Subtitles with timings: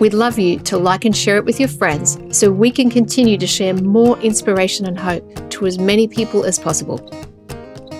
[0.00, 3.38] we'd love you to like and share it with your friends so we can continue
[3.38, 6.98] to share more inspiration and hope to as many people as possible.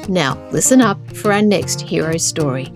[0.09, 2.73] Now, listen up for our next hero story.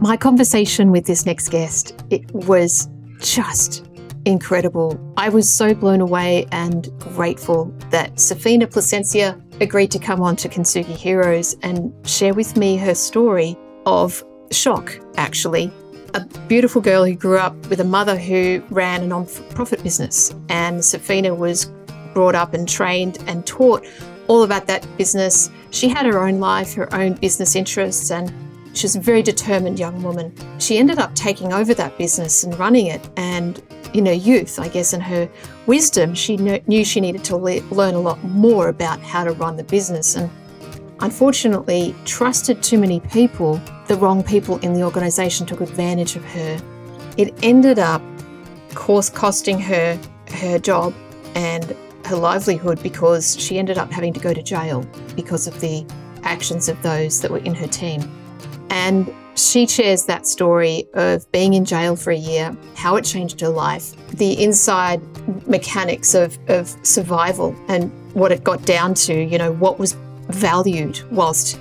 [0.00, 2.88] My conversation with this next guest, it was
[3.20, 3.84] just
[4.26, 5.00] incredible.
[5.16, 10.48] I was so blown away and grateful that Sophina Placencia agreed to come on to
[10.48, 13.56] Kintsugi Heroes and share with me her story
[13.86, 15.72] of shock, actually.
[16.14, 20.34] A beautiful girl who grew up with a mother who ran a non profit business.
[20.48, 21.66] And Sophina was
[22.12, 23.86] brought up and trained and taught
[24.26, 25.50] all about that business.
[25.70, 28.32] She had her own life, her own business interests, and
[28.72, 30.34] she was a very determined young woman.
[30.58, 33.08] She ended up taking over that business and running it.
[33.16, 33.62] And
[33.98, 35.28] in her youth, I guess, in her
[35.66, 39.56] wisdom, she knew she needed to le- learn a lot more about how to run
[39.56, 40.16] the business.
[40.16, 40.30] And
[41.00, 43.60] unfortunately, trusted too many people.
[43.86, 46.60] The wrong people in the organization took advantage of her.
[47.16, 48.02] It ended up,
[48.74, 50.94] course, costing her her job
[51.34, 55.84] and her livelihood because she ended up having to go to jail because of the
[56.22, 58.02] actions of those that were in her team.
[58.70, 63.40] And she shares that story of being in jail for a year, how it changed
[63.40, 65.00] her life, the inside
[65.46, 69.92] mechanics of, of survival and what it got down to, you know, what was
[70.28, 71.60] valued whilst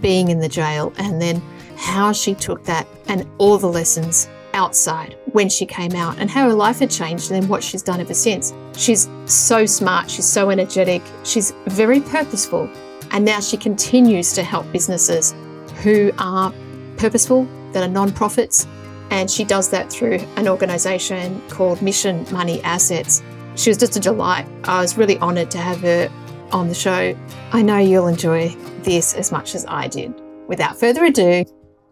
[0.00, 1.40] being in the jail, and then
[1.76, 6.48] how she took that and all the lessons outside when she came out and how
[6.48, 8.54] her life had changed and then what she's done ever since.
[8.76, 12.70] She's so smart, she's so energetic, she's very purposeful,
[13.10, 15.34] and now she continues to help businesses
[15.82, 16.52] who are
[16.96, 18.66] purposeful, that are non-profits,
[19.10, 23.22] and she does that through an organisation called Mission Money Assets.
[23.56, 24.46] She was just a delight.
[24.64, 26.10] I was really honoured to have her
[26.52, 27.16] on the show.
[27.52, 28.48] I know you'll enjoy
[28.82, 30.14] this as much as I did.
[30.48, 31.44] Without further ado,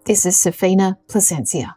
[0.04, 1.74] this is Sophina Placencia.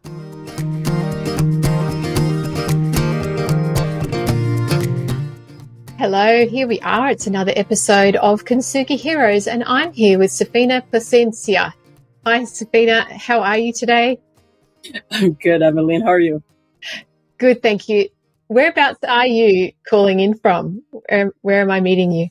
[5.98, 7.10] Hello, here we are.
[7.10, 11.74] It's another episode of Kintsugi Heroes, and I'm here with Sophina Placencia.
[12.28, 13.06] Hi, Sophina.
[13.20, 14.18] How are you today?
[15.12, 16.02] I'm good, Emmeline.
[16.02, 16.42] How are you?
[17.38, 18.10] Good, thank you.
[18.48, 20.82] Whereabouts are you calling in from?
[20.90, 22.30] Where, where am I meeting you?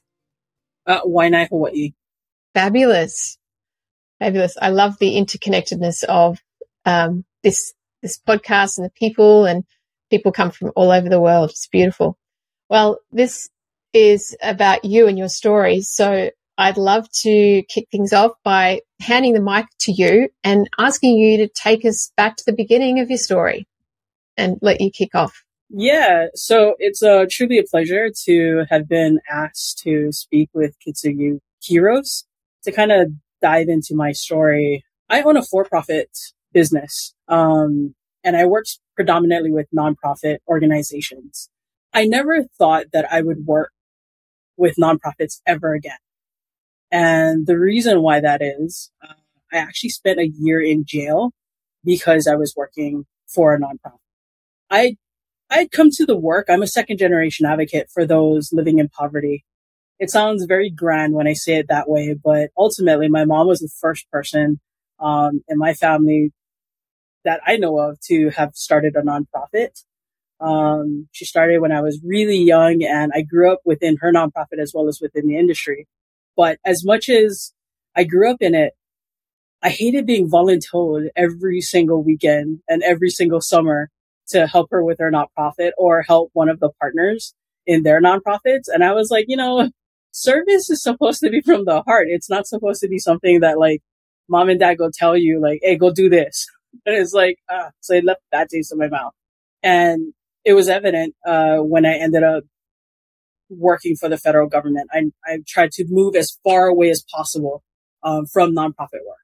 [0.85, 1.93] Uh, Waianae, Hawaii.
[2.55, 3.39] Fabulous.
[4.19, 4.57] Fabulous.
[4.61, 6.41] I love the interconnectedness of
[6.85, 7.73] um, this
[8.03, 9.63] this podcast and the people, and
[10.11, 11.51] people come from all over the world.
[11.51, 12.19] It's beautiful.
[12.69, 13.49] Well, this
[13.93, 15.83] is about you and your story.
[15.83, 21.17] So I'd love to kick things off by handing the mic to you and asking
[21.19, 23.67] you to take us back to the beginning of your story
[24.37, 25.45] and let you kick off.
[25.71, 31.41] Yeah, so it's uh, truly a pleasure to have been asked to speak with Kintsugi
[31.63, 32.25] Heroes
[32.63, 33.11] to kind of
[33.43, 34.85] dive into my story.
[35.09, 36.11] I own a for-profit
[36.53, 41.49] business, um, and I work predominantly with nonprofit organizations.
[41.93, 43.73] I never thought that I would work
[44.57, 45.99] with nonprofits ever again.
[46.95, 49.15] And the reason why that is, uh,
[49.53, 51.33] I actually spent a year in jail
[51.85, 53.99] because I was working for a nonprofit.
[54.71, 54.97] I,
[55.51, 56.47] I'd come to the work.
[56.49, 59.45] I'm a second generation advocate for those living in poverty.
[59.99, 63.59] It sounds very grand when I say it that way, but ultimately my mom was
[63.59, 64.61] the first person,
[65.01, 66.31] um, in my family
[67.25, 69.83] that I know of to have started a nonprofit.
[70.39, 74.61] Um, she started when I was really young and I grew up within her nonprofit
[74.61, 75.89] as well as within the industry.
[76.37, 77.53] But as much as
[77.97, 78.73] I grew up in it,
[79.63, 83.89] I hated being voluntold every single weekend and every single summer
[84.29, 87.35] to help her with her nonprofit or help one of the partners
[87.67, 88.65] in their nonprofits.
[88.69, 89.71] And I was like, you know,
[90.11, 92.09] service is supposed to be from the heart.
[92.09, 93.83] It's not supposed to be something that like
[94.29, 96.47] mom and dad go tell you like, Hey, go do this.
[96.87, 99.13] And it's like, ah, so it left that taste in my mouth.
[99.63, 100.13] And
[100.45, 102.43] it was evident, uh, when I ended up
[103.49, 104.89] working for the federal government.
[104.93, 107.63] I, I tried to move as far away as possible
[108.03, 109.19] um, from nonprofit work.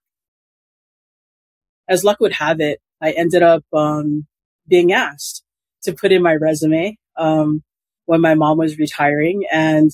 [1.89, 4.27] As luck would have it, I ended up um,
[4.69, 5.43] being asked
[5.83, 7.63] to put in my resume um,
[8.07, 9.91] when my mom was retiring, and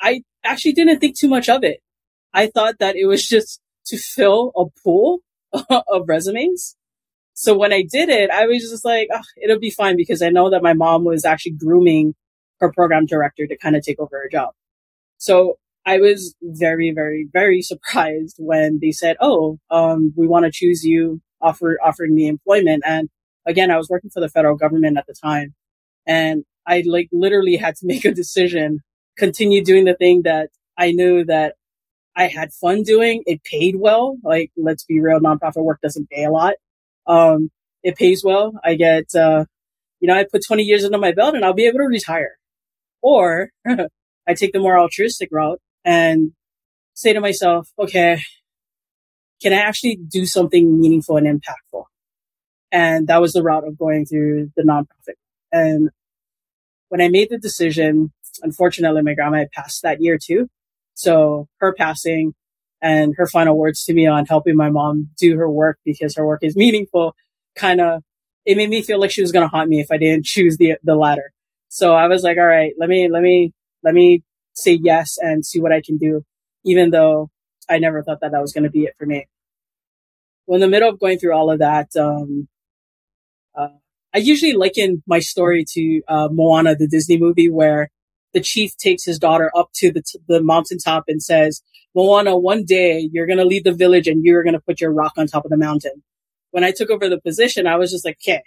[0.00, 1.80] I actually didn't think too much of it.
[2.32, 5.20] I thought that it was just to fill a pool
[5.70, 6.76] of resumes.
[7.34, 10.30] So when I did it, I was just like, oh, it'll be fine because I
[10.30, 12.14] know that my mom was actually grooming
[12.60, 14.50] her program director to kind of take over her job.
[15.18, 20.50] So I was very, very, very surprised when they said, "Oh, um, we want to
[20.52, 22.82] choose you," offer offering me employment.
[22.86, 23.08] And
[23.46, 25.54] again, I was working for the federal government at the time,
[26.06, 28.80] and I like literally had to make a decision:
[29.16, 31.54] continue doing the thing that I knew that
[32.16, 33.22] I had fun doing.
[33.26, 34.16] It paid well.
[34.24, 36.54] Like, let's be real, nonprofit work doesn't pay a lot.
[37.06, 37.50] Um,
[37.82, 38.58] it pays well.
[38.64, 39.44] I get, uh,
[40.00, 42.38] you know, I put 20 years under my belt and I'll be able to retire.
[43.02, 43.50] Or
[44.26, 46.32] I take the more altruistic route and
[46.94, 48.20] say to myself, okay,
[49.42, 51.84] can I actually do something meaningful and impactful?
[52.72, 55.14] And that was the route of going through the nonprofit.
[55.52, 55.90] And
[56.88, 58.12] when I made the decision,
[58.42, 60.48] unfortunately, my grandma passed that year too.
[60.94, 62.34] So her passing
[62.82, 66.26] and her final words to me on helping my mom do her work because her
[66.26, 67.14] work is meaningful
[67.56, 68.02] kind of
[68.44, 70.56] it made me feel like she was going to haunt me if I didn't choose
[70.56, 71.32] the the latter.
[71.76, 73.52] So I was like, all right, let me let me
[73.82, 74.22] let me
[74.54, 76.24] say yes and see what I can do,
[76.64, 77.28] even though
[77.68, 79.26] I never thought that that was going to be it for me.
[80.46, 82.48] Well, in the middle of going through all of that, um,
[83.54, 83.76] uh,
[84.14, 87.90] I usually liken my story to uh, Moana, the Disney movie, where
[88.32, 91.60] the chief takes his daughter up to the, t- the mountaintop and says,
[91.94, 94.92] Moana, one day you're going to leave the village and you're going to put your
[94.92, 96.02] rock on top of the mountain.
[96.52, 98.42] When I took over the position, I was just like, okay,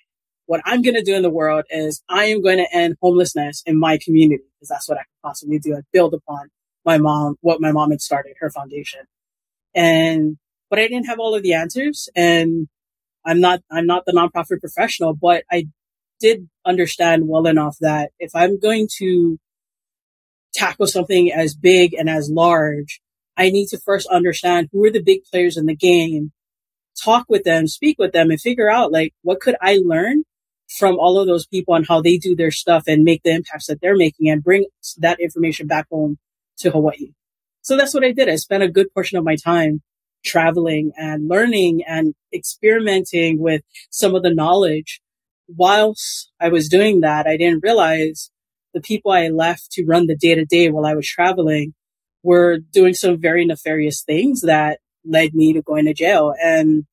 [0.50, 3.62] what I'm going to do in the world is I am going to end homelessness
[3.68, 5.76] in my community because that's what I could possibly do.
[5.76, 6.50] I build upon
[6.84, 9.02] my mom, what my mom had started, her foundation.
[9.76, 12.68] And, but I didn't have all of the answers and
[13.24, 15.68] I'm not, I'm not the nonprofit professional, but I
[16.20, 19.38] did understand well enough that if I'm going to
[20.56, 23.02] tackle something as big and as large,
[23.38, 26.32] I need to first understand who are the big players in the game,
[27.00, 30.24] talk with them, speak with them and figure out like, what could I learn
[30.78, 33.68] from all of those people on how they do their stuff and make the impacts
[33.68, 34.66] that they're making and bring
[34.98, 36.18] that information back home
[36.60, 37.12] to Hawaii.
[37.62, 38.30] So that's what I did.
[38.30, 39.82] I spent a good portion of my time
[40.24, 45.02] traveling and learning and experimenting with some of the knowledge.
[45.48, 48.30] Whilst I was doing that, I didn't realize
[48.74, 51.74] the people I left to run the day to day while I was traveling
[52.22, 56.34] were doing some very nefarious things that led me to going to jail.
[56.42, 56.86] And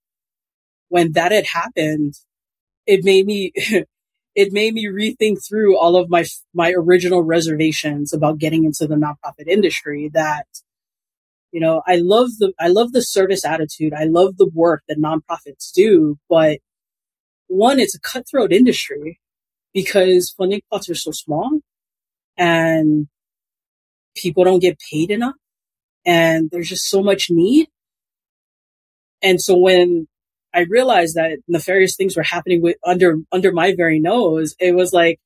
[0.89, 2.15] when that had happened,
[2.87, 3.53] it made me,
[4.35, 6.25] it made me rethink through all of my,
[6.55, 10.47] my original reservations about getting into the nonprofit industry that,
[11.53, 13.95] you know, I love the, I love the service attitude.
[13.95, 16.59] I love the work that nonprofits do, but
[17.49, 19.21] one, it's a cutthroat industry
[19.73, 21.61] because funding pots are so small
[22.37, 23.09] and
[24.17, 25.35] people don't get paid enough
[26.05, 27.69] and there's just so much need.
[29.23, 30.07] And so when
[30.57, 34.93] I realized that nefarious things were happening with under under my very nose, it was
[34.95, 35.21] like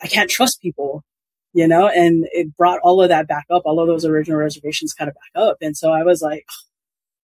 [0.00, 1.02] I can't trust people,
[1.52, 4.94] you know, and it brought all of that back up, all of those original reservations
[4.94, 5.56] kind of back up.
[5.60, 6.64] And so I was like, oh,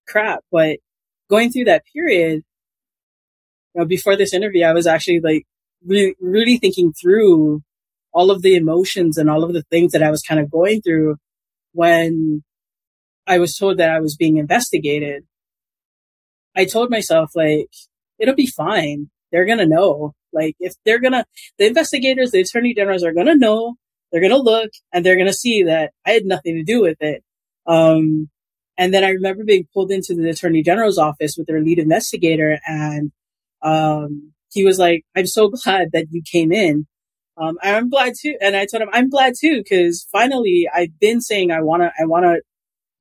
[0.08, 0.40] crap.
[0.50, 0.78] But
[1.30, 2.42] going through that period,
[3.74, 5.44] you know, before this interview, I was actually like
[5.86, 7.62] really, really thinking through
[8.12, 10.82] all of the emotions and all of the things that I was kind of going
[10.82, 11.16] through
[11.72, 12.42] when
[13.26, 15.24] I was told that I was being investigated.
[16.56, 17.68] I told myself, like,
[18.18, 19.10] it'll be fine.
[19.30, 20.14] They're to know.
[20.32, 21.24] Like, if they're to,
[21.58, 23.76] the investigators, the attorney generals are to know,
[24.10, 27.22] they're to look and they're to see that I had nothing to do with it.
[27.66, 28.30] Um,
[28.78, 32.58] and then I remember being pulled into the attorney general's office with their lead investigator
[32.66, 33.12] and,
[33.62, 36.86] um, he was like, I'm so glad that you came in.
[37.38, 38.36] Um, I'm glad too.
[38.40, 41.92] And I told him, I'm glad too, because finally I've been saying I want to,
[41.98, 42.40] I want to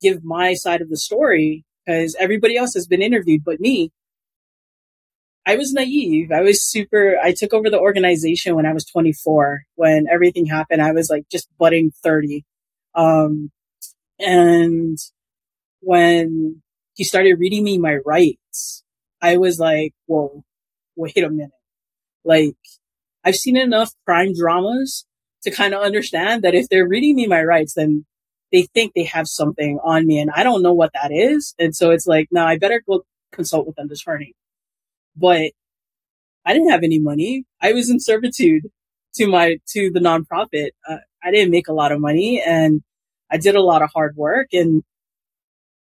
[0.01, 3.91] give my side of the story because everybody else has been interviewed but me.
[5.45, 6.31] I was naive.
[6.31, 9.63] I was super, I took over the organization when I was 24.
[9.75, 12.43] When everything happened, I was like just budding 30.
[12.95, 13.51] Um,
[14.19, 14.97] and
[15.81, 16.61] when
[16.95, 18.83] he started reading me my rights,
[19.21, 20.43] I was like, whoa,
[20.95, 21.51] wait a minute.
[22.23, 22.55] Like,
[23.23, 25.05] I've seen enough crime dramas
[25.43, 28.05] to kind of understand that if they're reading me my rights, then
[28.55, 31.53] they think they have something on me and I don't know what that is.
[31.59, 34.33] And so it's like, no, I better go consult with an attorney.
[35.17, 35.51] But
[36.45, 37.43] I didn't have any money.
[37.62, 38.63] I was in servitude
[39.15, 40.69] to my, to the nonprofit.
[40.88, 42.81] Uh, I didn't make a lot of money and
[43.29, 44.83] I did a lot of hard work and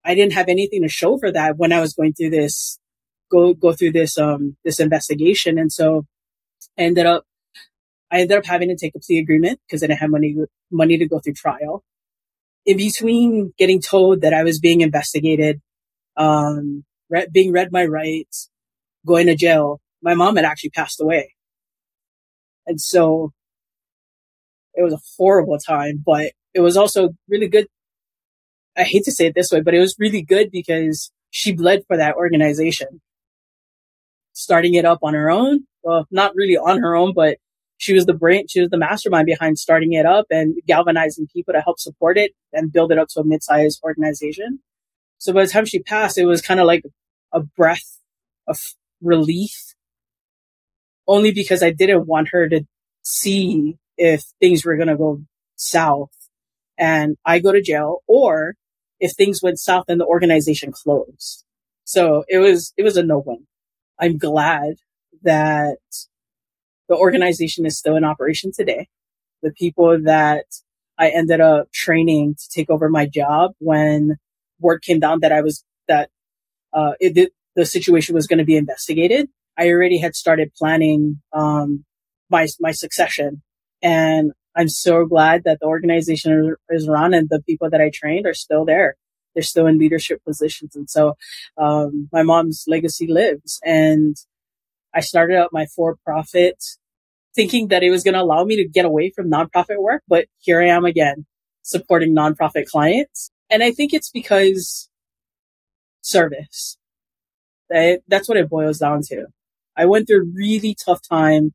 [0.04, 2.80] I didn't have anything to show for that when I was going through this
[3.30, 6.06] go go through this um this investigation, and so
[6.78, 7.24] I ended up
[8.10, 10.36] I ended up having to take a plea agreement because I didn't have money
[10.70, 11.82] money to go through trial.
[12.66, 15.60] In between getting told that I was being investigated,
[16.16, 18.50] um, re- being read my rights,
[19.06, 19.80] going to jail.
[20.02, 21.34] My mom had actually passed away.
[22.66, 23.32] And so
[24.74, 27.66] it was a horrible time, but it was also really good.
[28.76, 31.82] I hate to say it this way, but it was really good because she bled
[31.86, 33.00] for that organization.
[34.32, 35.66] Starting it up on her own.
[35.82, 37.38] Well, not really on her own, but
[37.78, 41.52] she was the brain, she was the mastermind behind starting it up and galvanizing people
[41.54, 44.60] to help support it and build it up to a mid-sized organization.
[45.18, 46.84] So by the time she passed, it was kind of like
[47.32, 48.00] a breath
[48.46, 48.58] of
[49.02, 49.74] relief
[51.06, 52.66] only because I didn't want her to
[53.02, 55.22] see if things were going to go
[55.56, 56.10] south
[56.78, 58.54] and I go to jail or
[59.00, 61.44] if things went south and the organization closed.
[61.84, 63.46] So it was, it was a no win.
[63.98, 64.76] I'm glad
[65.22, 65.78] that
[66.88, 68.88] the organization is still in operation today.
[69.42, 70.46] The people that
[70.98, 74.16] I ended up training to take over my job when
[74.60, 76.10] word came down that I was, that,
[76.72, 79.28] uh, it, the situation was going to be investigated.
[79.58, 81.84] I already had started planning, um,
[82.30, 83.42] my, my succession
[83.82, 88.26] and I'm so glad that the organization is run and the people that I trained
[88.26, 88.96] are still there.
[89.34, 90.74] They're still in leadership positions.
[90.74, 91.14] And so,
[91.58, 94.16] um, my mom's legacy lives and
[94.96, 96.56] I started out my for profit
[97.34, 100.02] thinking that it was going to allow me to get away from nonprofit work.
[100.08, 101.26] But here I am again
[101.62, 103.30] supporting nonprofit clients.
[103.50, 104.88] And I think it's because
[106.00, 106.78] service.
[107.68, 109.26] That, that's what it boils down to.
[109.76, 111.52] I went through a really tough time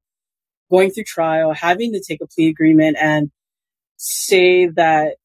[0.70, 3.32] going through trial, having to take a plea agreement and
[3.98, 5.18] say that,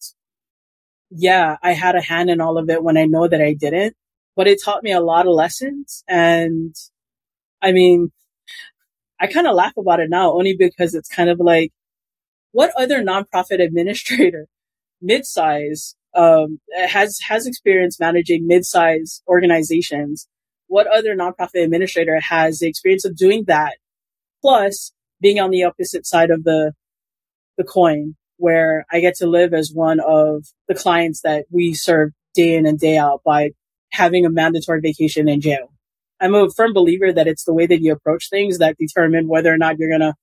[1.10, 3.94] yeah, I had a hand in all of it when I know that I didn't,
[4.34, 6.02] but it taught me a lot of lessons.
[6.08, 6.74] And
[7.62, 8.12] I mean,
[9.18, 11.72] I kind of laugh about it now only because it's kind of like,
[12.52, 14.46] what other nonprofit administrator,
[15.00, 20.28] mid-size, um, has, has experience managing mid-size organizations?
[20.68, 23.76] What other nonprofit administrator has the experience of doing that?
[24.42, 26.72] Plus being on the opposite side of the,
[27.56, 32.12] the coin where I get to live as one of the clients that we serve
[32.34, 33.50] day in and day out by
[33.90, 35.72] having a mandatory vacation in jail.
[36.20, 39.52] I'm a firm believer that it's the way that you approach things that determine whether
[39.52, 40.14] or not you're going to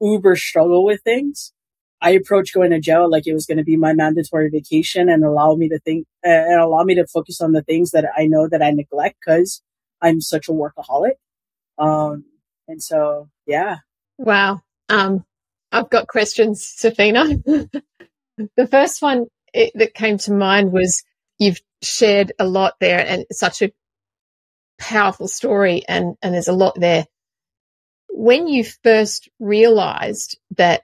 [0.00, 1.52] uber struggle with things.
[2.00, 5.24] I approach going to jail like it was going to be my mandatory vacation and
[5.24, 8.26] allow me to think uh, and allow me to focus on the things that I
[8.26, 9.62] know that I neglect because
[10.00, 11.14] I'm such a workaholic.
[11.76, 12.24] Um,
[12.68, 13.78] and so, yeah,
[14.18, 14.62] Wow.
[14.88, 15.24] Um,
[15.70, 17.24] I've got questions, Sophina.
[17.46, 21.02] the first one it, that came to mind was
[21.38, 23.70] you've shared a lot there and such a
[24.78, 27.06] powerful story and, and there's a lot there.
[28.08, 30.82] When you first realized that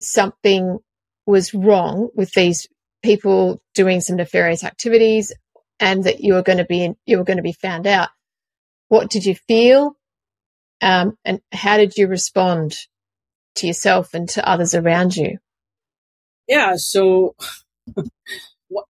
[0.00, 0.78] something
[1.26, 2.66] was wrong with these
[3.02, 5.32] people doing some nefarious activities
[5.78, 8.08] and that you were going to be, you were going to be found out,
[8.88, 9.96] what did you feel?
[10.82, 12.76] Um, and how did you respond
[13.56, 15.38] to yourself and to others around you?
[16.48, 16.74] Yeah.
[16.76, 17.36] So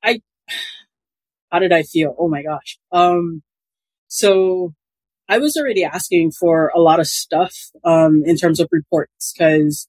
[0.02, 0.22] I,
[1.50, 2.14] how did I feel?
[2.18, 2.78] Oh my gosh.
[2.90, 3.42] Um,
[4.10, 4.74] so
[5.28, 9.86] I was already asking for a lot of stuff, um, in terms of reports because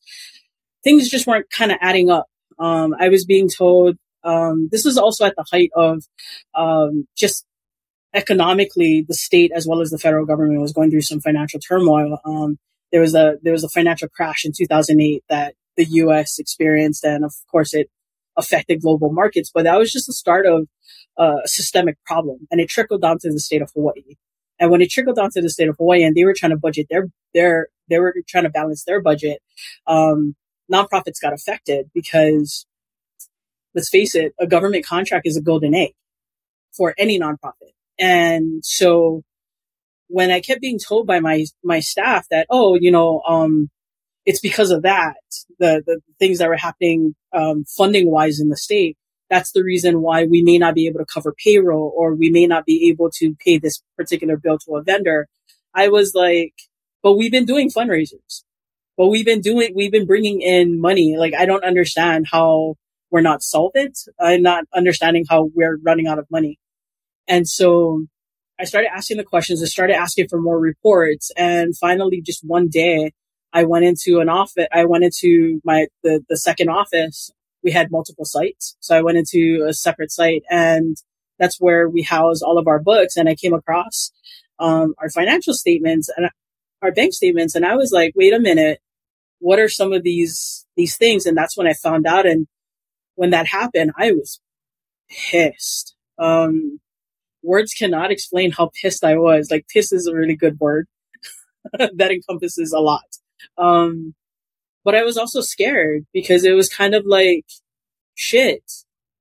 [0.84, 2.28] things just weren't kind of adding up.
[2.60, 6.04] Um, I was being told, um, this was also at the height of,
[6.54, 7.46] um, just
[8.13, 12.20] economically, the state as well as the federal government was going through some financial turmoil.
[12.24, 12.58] Um,
[12.92, 16.38] there was a there was a financial crash in 2008 that the U.S.
[16.38, 17.90] experienced, and of course, it
[18.38, 19.52] affected global markets.
[19.54, 20.68] But that was just the start of
[21.20, 24.16] uh, a systemic problem, and it trickled down to the state of Hawaii.
[24.60, 26.58] And when it trickled down to the state of Hawaii, and they were trying to
[26.58, 29.42] budget their their they were trying to balance their budget,
[29.88, 30.36] um,
[30.72, 32.66] nonprofits got affected because
[33.74, 35.92] let's face it, a government contract is a golden egg
[36.76, 37.74] for any nonprofit.
[38.00, 39.24] And so
[40.08, 43.70] when I kept being told by my, my staff that, oh, you know, um,
[44.25, 45.16] it's because of that,
[45.60, 48.98] the, the things that were happening, um, funding wise in the state.
[49.30, 52.46] That's the reason why we may not be able to cover payroll or we may
[52.46, 55.28] not be able to pay this particular bill to a vendor.
[55.74, 56.54] I was like,
[57.01, 58.44] but we've been doing fundraisers,
[58.98, 61.16] but we've been doing, we've been bringing in money.
[61.18, 62.75] Like, I don't understand how
[63.10, 63.98] we're not solvent.
[64.20, 66.60] I'm not understanding how we're running out of money.
[67.28, 68.06] And so
[68.60, 69.63] I started asking the questions.
[69.63, 71.32] I started asking for more reports.
[71.38, 73.13] And finally, just one day,
[73.53, 74.67] I went into an office.
[74.72, 77.31] I went into my, the, the second office.
[77.63, 78.75] We had multiple sites.
[78.79, 80.98] So I went into a separate site and
[81.38, 83.17] that's where we house all of our books.
[83.17, 84.12] And I came across,
[84.60, 86.29] um, our financial statements and
[86.81, 87.55] our bank statements.
[87.55, 88.79] And I was like, wait a minute.
[89.39, 91.25] What are some of these, these things?
[91.25, 92.25] And that's when I found out.
[92.25, 92.48] And
[93.15, 94.39] when that happened, I was
[95.10, 95.96] pissed.
[96.17, 96.79] Um,
[97.43, 99.50] words cannot explain how pissed I was.
[99.51, 100.88] Like piss is a really good word
[101.74, 103.01] that encompasses a lot.
[103.57, 104.13] Um,
[104.83, 107.45] but I was also scared because it was kind of like,
[108.15, 108.63] shit,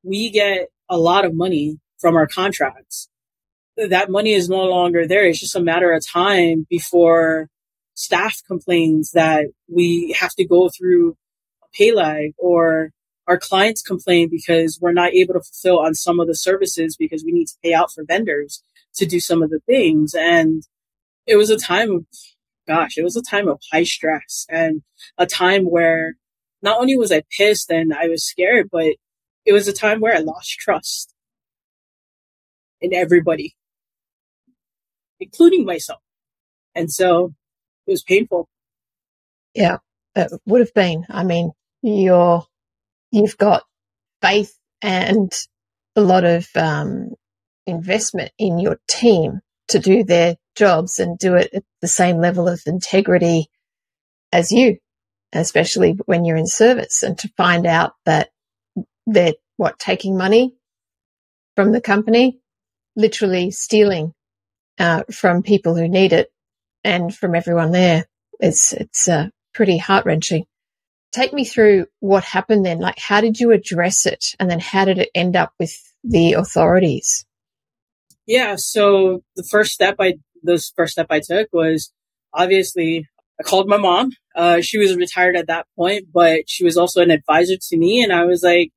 [0.02, 3.08] we get a lot of money from our contracts.
[3.76, 5.26] That money is no longer there.
[5.26, 7.48] It's just a matter of time before
[7.94, 11.16] staff complains that we have to go through
[11.62, 12.90] a pay lag or
[13.26, 17.22] our clients complain because we're not able to fulfill on some of the services because
[17.24, 18.62] we need to pay out for vendors
[18.94, 20.14] to do some of the things.
[20.14, 20.64] And
[21.26, 22.06] it was a time of,
[22.70, 24.82] gosh, it was a time of high stress and
[25.18, 26.14] a time where
[26.62, 28.94] not only was I pissed and I was scared, but
[29.44, 31.12] it was a time where I lost trust
[32.80, 33.56] in everybody,
[35.18, 36.00] including myself.
[36.76, 37.34] And so
[37.88, 38.48] it was painful.
[39.52, 39.78] Yeah,
[40.14, 41.06] it would have been.
[41.10, 41.50] I mean,
[41.82, 42.44] you're
[43.10, 43.64] you've got
[44.22, 45.32] faith and
[45.96, 47.14] a lot of um,
[47.66, 52.48] investment in your team to do their jobs and do it at the same level
[52.48, 53.48] of integrity
[54.32, 54.78] as you,
[55.32, 58.30] especially when you're in service and to find out that
[59.06, 60.54] they're what taking money
[61.56, 62.38] from the company,
[62.96, 64.12] literally stealing
[64.78, 66.30] uh, from people who need it
[66.84, 68.06] and from everyone there.
[68.38, 70.46] It's, it's uh, pretty heart wrenching
[71.12, 72.78] take me through what happened then.
[72.78, 74.34] Like, how did you address it?
[74.38, 77.24] And then how did it end up with the authorities?
[78.30, 78.54] Yeah.
[78.54, 81.92] So the first step I, the first step I took was
[82.32, 83.08] obviously
[83.40, 84.12] I called my mom.
[84.36, 88.04] Uh, she was retired at that point, but she was also an advisor to me.
[88.04, 88.70] And I was like,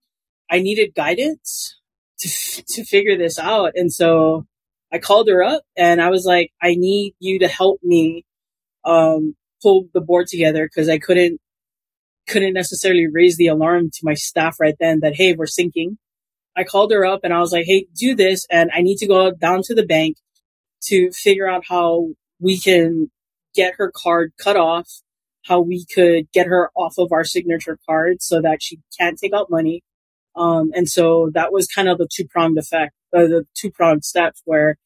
[0.50, 1.80] I needed guidance
[2.22, 3.74] to, to figure this out.
[3.76, 4.48] And so
[4.92, 8.26] I called her up and I was like, I need you to help me,
[8.84, 11.40] um, pull the board together because I couldn't
[12.28, 16.00] couldn't necessarily raise the alarm to my staff right then that, hey, we're sinking.
[16.56, 18.46] I called her up and I was like, hey, do this.
[18.50, 20.18] And I need to go down to the bank
[20.86, 23.10] to figure out how we can
[23.56, 24.88] get her card cut off,
[25.46, 29.34] how we could get her off of our signature card so that she can't take
[29.34, 29.82] out money.
[30.36, 34.04] Um, and so that was kind of the two pronged effect, uh, the two pronged
[34.04, 34.78] steps where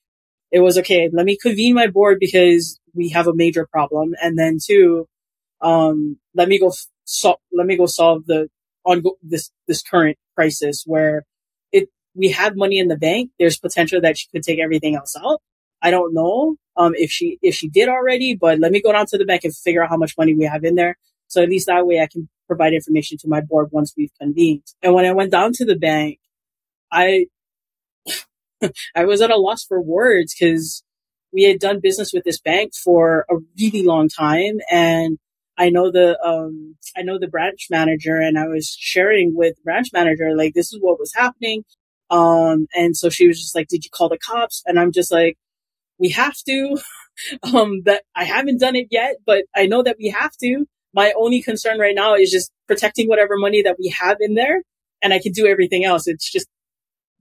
[0.52, 1.10] it was okay.
[1.12, 4.14] Let me convene my board because we have a major problem.
[4.22, 5.08] And then two,
[5.62, 6.72] um, let me go
[7.06, 8.50] so let me go solve the
[8.86, 11.24] on this this current crisis where
[12.18, 13.32] we have money in the bank.
[13.40, 15.42] There's potential that she could take everything else out.
[15.82, 19.06] I don't know um, if she if she did already, but let me go down
[19.08, 20.98] to the bank and figure out how much money we have in there.
[21.28, 24.64] So at least that way I can provide information to my board once we've convened.
[24.82, 26.20] And when I went down to the bank,
[26.92, 27.28] I
[28.96, 30.84] I was at a loss for words because
[31.32, 35.20] we had done business with this bank for a really long time and
[35.58, 39.88] I know the um I know the branch manager and I was sharing with branch
[39.92, 41.64] manager like this is what was happening.
[42.10, 44.64] Um and so she was just like, Did you call the cops?
[44.66, 45.38] And I'm just like,
[45.98, 46.78] We have to.
[47.44, 50.66] um that I haven't done it yet, but I know that we have to.
[50.94, 54.62] My only concern right now is just protecting whatever money that we have in there
[55.02, 56.08] and I can do everything else.
[56.08, 56.48] It's just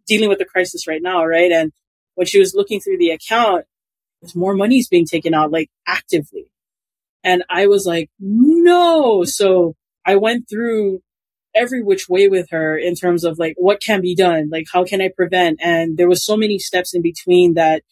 [0.07, 1.53] dealing with the crisis right now, right?
[1.53, 1.73] And
[2.15, 3.65] when she was looking through the account,
[4.21, 6.51] there's more money is being taken out like actively
[7.27, 9.25] and I was like, no.
[9.25, 9.75] So
[10.07, 11.01] I went through
[11.57, 14.85] every which way with her in terms of like what can be done, like how
[14.85, 15.59] can I prevent?
[15.63, 17.83] And there was so many steps in between that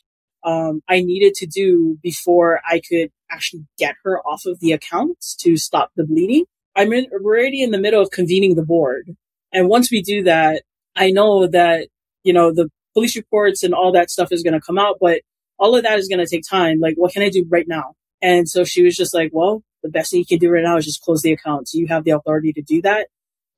[0.44, 5.35] um, I needed to do before I could actually get her off of the accounts
[5.37, 6.44] to stop the bleeding.
[6.77, 9.16] I'm in, already in the middle of convening the board.
[9.53, 10.62] And once we do that,
[10.94, 11.88] I know that,
[12.24, 15.22] you know, the police reports and all that stuff is going to come out, but
[15.59, 16.79] all of that is going to take time.
[16.81, 17.94] Like, what can I do right now?
[18.20, 20.77] And so she was just like, well, the best thing you can do right now
[20.77, 21.74] is just close the accounts.
[21.74, 23.09] You have the authority to do that.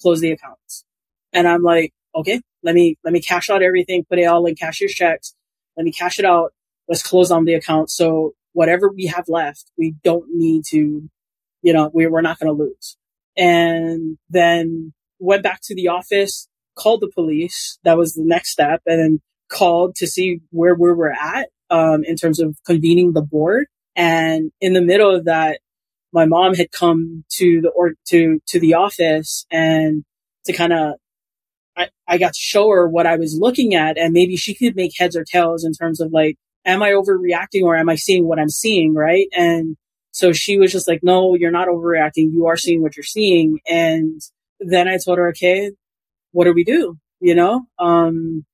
[0.01, 0.85] Close the accounts.
[1.33, 4.55] And I'm like, okay, let me, let me cash out everything, put it all in
[4.55, 5.35] cashier's checks.
[5.77, 6.53] Let me cash it out.
[6.89, 7.91] Let's close on the account.
[7.91, 11.09] So whatever we have left, we don't need to,
[11.63, 12.97] you know, we, we're not going to lose.
[13.37, 17.79] And then went back to the office, called the police.
[17.85, 22.03] That was the next step and then called to see where where we're at, um,
[22.05, 23.67] in terms of convening the board.
[23.95, 25.61] And in the middle of that,
[26.13, 30.05] my mom had come to the or to to the office and
[30.45, 30.95] to kind of
[31.77, 34.77] I, I got to show her what I was looking at and maybe she could
[34.77, 38.27] make heads or tails in terms of like, am I overreacting or am I seeing
[38.27, 38.95] what I'm seeing?
[38.95, 39.27] Right.
[39.33, 39.77] And
[40.13, 42.33] so she was just like, no, you're not overreacting.
[42.33, 43.59] You are seeing what you're seeing.
[43.69, 44.21] And
[44.61, 45.73] then I told her, okay,
[46.33, 46.97] what do we do?
[47.21, 48.47] You know, um,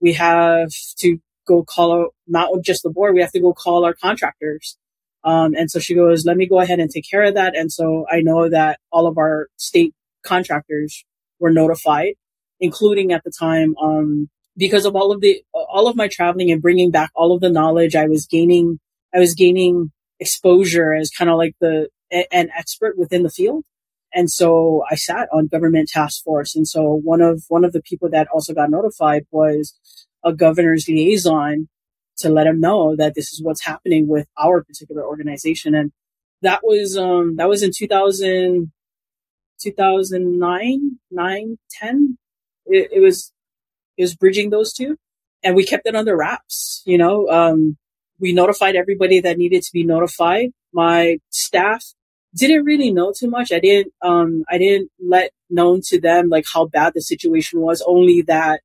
[0.00, 3.84] we have to go call out, not just the board, we have to go call
[3.84, 4.76] our contractors.
[5.24, 7.56] Um, and so she goes, let me go ahead and take care of that.
[7.56, 11.04] And so I know that all of our state contractors
[11.40, 12.14] were notified,
[12.60, 16.62] including at the time, um, because of all of the, all of my traveling and
[16.62, 18.78] bringing back all of the knowledge I was gaining,
[19.14, 21.88] I was gaining exposure as kind of like the,
[22.30, 23.64] an expert within the field.
[24.12, 26.54] And so I sat on government task force.
[26.54, 29.74] And so one of, one of the people that also got notified was
[30.22, 31.68] a governor's liaison
[32.18, 35.74] to let them know that this is what's happening with our particular organization.
[35.74, 35.92] And
[36.42, 38.72] that was, um, that was in 2000,
[39.60, 42.18] 2009, 9, 10.
[42.66, 43.32] It, it was,
[43.96, 44.96] it was bridging those two
[45.44, 47.76] and we kept it under wraps, you know, um,
[48.18, 50.50] we notified everybody that needed to be notified.
[50.72, 51.84] My staff
[52.34, 53.52] didn't really know too much.
[53.52, 57.82] I didn't, um, I didn't let known to them like how bad the situation was,
[57.86, 58.60] only that,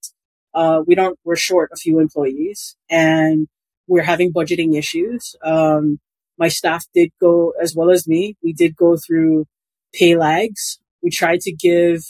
[0.54, 3.48] uh, we don't, we're short a few employees and
[3.88, 5.36] we're having budgeting issues.
[5.44, 6.00] Um,
[6.38, 8.36] my staff did go as well as me.
[8.44, 9.46] We did go through
[9.94, 10.80] pay lags.
[11.02, 12.02] We tried to give,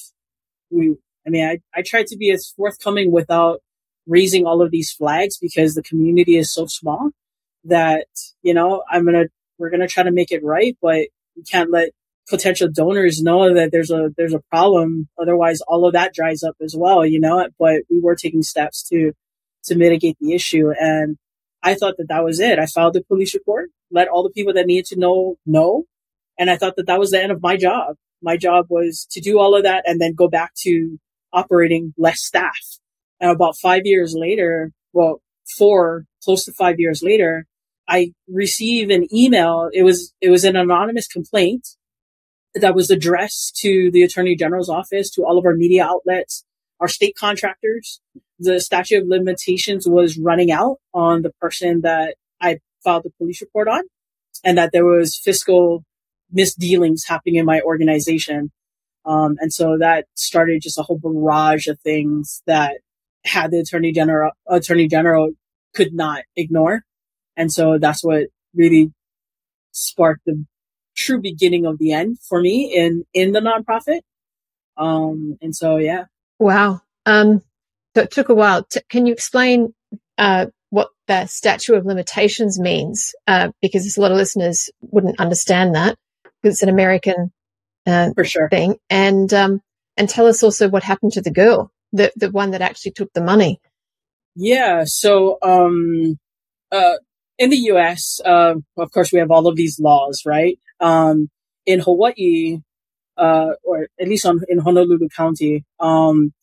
[0.70, 3.62] we, I mean, I, I tried to be as forthcoming without
[4.08, 7.12] raising all of these flags because the community is so small
[7.66, 8.08] that,
[8.42, 11.90] you know, I'm to, we're to try to make it right, but we can't let
[12.30, 15.10] potential donors know that there's a there's a problem.
[15.20, 17.48] Otherwise, all of that dries up as well, you know.
[17.58, 19.14] But we were taking steps to
[19.66, 21.18] to mitigate the issue, and
[21.64, 22.60] I thought that that was it.
[22.60, 25.84] I filed the police report, let all the people that needed to know know,
[26.38, 27.96] and I thought that that was the end of my job.
[28.22, 31.00] My job was to do all of that and then go back to
[31.32, 32.58] operating less staff.
[33.20, 35.22] And about five years later, well,
[35.58, 37.46] four, close to five years later,
[37.88, 39.70] I receive an email.
[39.74, 41.66] It was, it was an anonymous complaint
[42.56, 46.44] that was addressed to the attorney general's office, to all of our media outlets,
[46.80, 48.02] our state contractors.
[48.40, 53.42] The statute of limitations was running out on the person that I filed the police
[53.42, 53.84] report on
[54.44, 55.84] and that there was fiscal
[56.32, 58.52] misdealings happening in my organization.
[59.06, 62.78] Um, and so that started just a whole barrage of things that
[63.26, 65.32] had the attorney general, attorney general
[65.74, 66.84] could not ignore.
[67.36, 68.92] And so that's what really
[69.72, 70.46] sparked the
[71.00, 74.02] true beginning of the end for me in, in the nonprofit.
[74.76, 76.06] Um, and so, yeah.
[76.40, 76.82] Wow.
[77.06, 77.42] Um,
[77.96, 78.64] so it took a while.
[78.64, 79.74] T- can you explain,
[80.18, 83.16] uh, what the statute of limitations means?
[83.26, 87.32] Uh, because a lot of listeners wouldn't understand that because it's an American,
[87.88, 88.76] uh, for sure thing.
[88.90, 89.62] And, um,
[89.98, 93.12] and tell us also what happened to the girl, the, the one that actually took
[93.14, 93.60] the money.
[94.36, 94.84] Yeah.
[94.86, 96.20] So, um,
[96.72, 96.98] uh,
[97.40, 100.60] in the U.S., uh, of course, we have all of these laws, right?
[100.82, 101.30] Um,
[101.66, 102.60] in Hawaii,
[103.18, 106.34] uh, or at least on, in Honolulu County, um,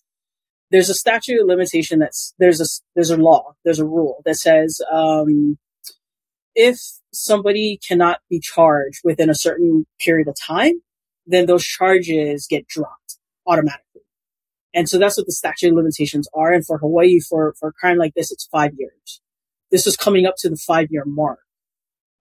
[0.70, 2.64] there's a statute of limitation that's there's a
[2.96, 5.58] there's a law there's a rule that says um,
[6.56, 6.76] if
[7.12, 10.82] somebody cannot be charged within a certain period of time,
[11.24, 14.02] then those charges get dropped automatically.
[14.74, 16.52] And so that's what the statute of limitations are.
[16.52, 19.20] And for Hawaii, for for a crime like this, it's five years
[19.70, 21.40] this was coming up to the five year mark.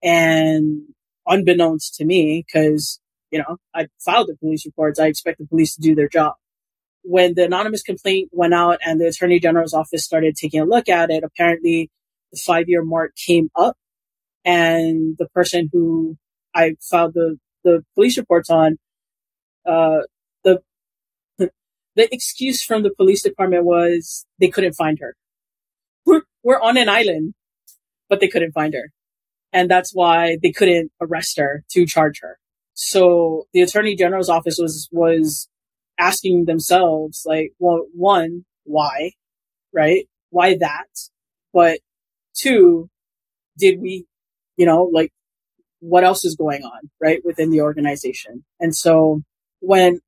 [0.02, 0.82] And
[1.26, 5.74] unbeknownst to me, because, you know, I filed the police reports, I expect the police
[5.74, 6.34] to do their job.
[7.02, 10.88] When the anonymous complaint went out and the attorney general's office started taking a look
[10.88, 11.90] at it, apparently
[12.32, 13.76] the five year mark came up
[14.44, 16.16] and the person who
[16.54, 18.78] I filed the, the police reports on,
[19.64, 20.00] uh,
[20.42, 20.62] the,
[21.38, 25.16] the excuse from the police department was they couldn't find her
[26.46, 27.34] we're, on an island,
[28.08, 28.92] but they couldn't find her.
[29.52, 32.38] And that's why they couldn't arrest her to charge her.
[32.74, 35.48] So the attorney general's office was, was
[35.98, 39.12] asking themselves, like, well, one, why,
[39.72, 40.06] right?
[40.30, 40.86] Why that?
[41.52, 41.80] But
[42.36, 42.90] two,
[43.58, 44.06] did we,
[44.56, 45.12] you know, like,
[45.80, 48.44] what else is going on, right, within the organization?
[48.60, 49.22] And so
[49.58, 50.00] when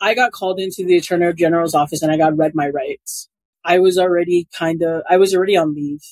[0.00, 3.28] I got called into the attorney general's office and I got read my rights,
[3.64, 6.02] I was already kind of, I was already on leave.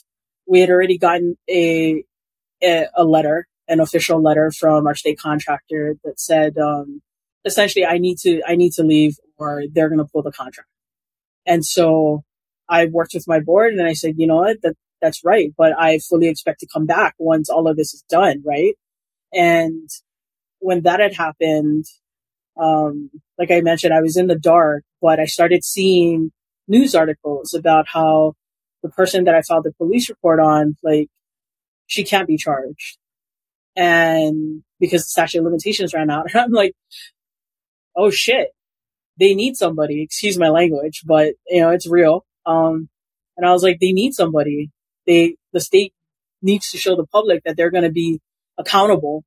[0.46, 2.04] We had already gotten a,
[2.62, 7.02] a, a letter, an official letter from our state contractor that said, um,
[7.44, 10.68] essentially, I need to, I need to leave or they're going to pull the contract.
[11.46, 12.22] And so
[12.68, 15.52] I worked with my board and I said, you know what, that, that's right.
[15.56, 18.42] But I fully expect to come back once all of this is done.
[18.44, 18.74] Right.
[19.32, 19.88] And
[20.59, 21.85] when that had happened,
[22.61, 26.32] um, like I mentioned, I was in the dark, but I started seeing
[26.68, 28.35] news articles about how
[28.83, 31.09] the person that I filed the police report on, like,
[31.87, 32.98] she can't be charged.
[33.76, 36.72] And because the statute of limitations ran out, I'm like,
[37.96, 38.48] oh shit,
[39.18, 40.02] they need somebody.
[40.02, 42.24] Excuse my language, but you know, it's real.
[42.44, 42.88] Um,
[43.37, 44.70] and I was like, they need somebody.
[45.07, 45.92] They, the state
[46.42, 48.20] needs to show the public that they're going to be
[48.59, 49.24] accountable.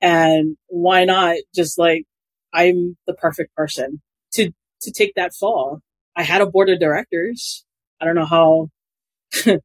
[0.00, 2.04] And why not just like,
[2.52, 4.00] I'm the perfect person
[4.32, 4.50] to,
[4.82, 5.80] to take that fall.
[6.16, 7.64] I had a board of directors.
[8.00, 8.70] I don't know how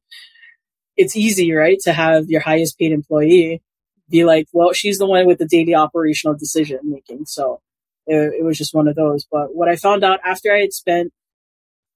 [0.96, 3.62] it's easy, right, to have your highest paid employee
[4.08, 7.26] be like, well, she's the one with the daily operational decision making.
[7.26, 7.60] So
[8.06, 9.26] it, it was just one of those.
[9.30, 11.12] But what I found out after I had spent,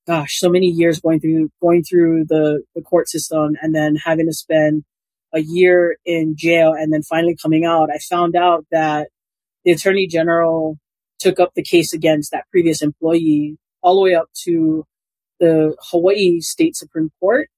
[0.06, 4.26] gosh, so many years going through going through the the court system and then having
[4.26, 4.84] to spend
[5.32, 9.08] a year in jail and then finally coming out, I found out that
[9.64, 10.78] the attorney general
[11.20, 14.84] took up the case against that previous employee all the way up to
[15.38, 17.48] the Hawaii State Supreme Court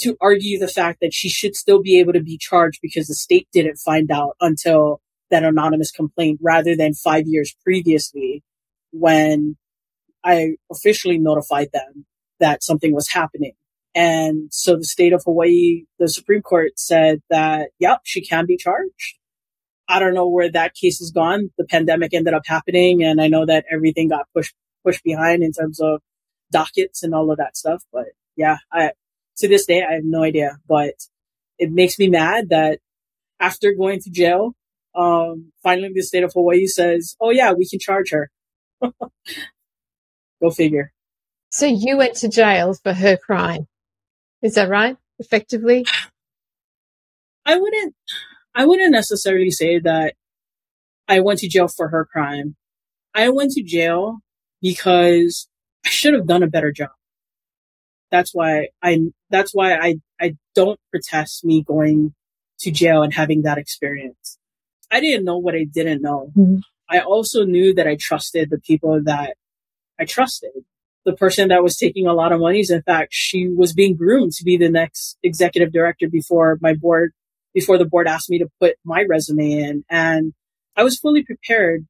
[0.00, 3.14] to argue the fact that she should still be able to be charged because the
[3.14, 5.00] state didn't find out until
[5.30, 8.42] that anonymous complaint rather than five years previously
[8.92, 9.56] when
[10.22, 12.06] I officially notified them
[12.40, 13.52] that something was happening.
[13.94, 18.56] And so the state of Hawaii, the Supreme Court said that, yep, she can be
[18.56, 19.18] charged.
[19.88, 21.50] I don't know where that case has gone.
[21.56, 24.54] The pandemic ended up happening and I know that everything got pushed,
[24.86, 26.00] pushed behind in terms of
[26.52, 27.82] dockets and all of that stuff.
[27.92, 28.92] But yeah, I,
[29.38, 30.94] to this day, I have no idea, but
[31.58, 32.78] it makes me mad that
[33.40, 34.54] after going to jail,
[34.94, 38.30] um, finally the state of Hawaii says, oh yeah, we can charge her.
[40.42, 40.92] Go figure.
[41.50, 43.66] So you went to jail for her crime.
[44.42, 44.96] Is that right?
[45.18, 45.86] Effectively?
[47.44, 47.94] I wouldn't,
[48.54, 50.14] I wouldn't necessarily say that
[51.08, 52.56] I went to jail for her crime.
[53.14, 54.18] I went to jail
[54.60, 55.48] because
[55.84, 56.90] I should have done a better job.
[58.10, 62.14] That's why I, that's why I, I don't protest me going
[62.60, 64.38] to jail and having that experience.
[64.90, 66.32] I didn't know what I didn't know.
[66.36, 66.58] Mm-hmm.
[66.88, 69.36] I also knew that I trusted the people that
[69.98, 70.52] I trusted.
[71.04, 74.32] The person that was taking a lot of monies, in fact, she was being groomed
[74.32, 77.12] to be the next executive director before my board,
[77.54, 79.84] before the board asked me to put my resume in.
[79.88, 80.32] And
[80.76, 81.86] I was fully prepared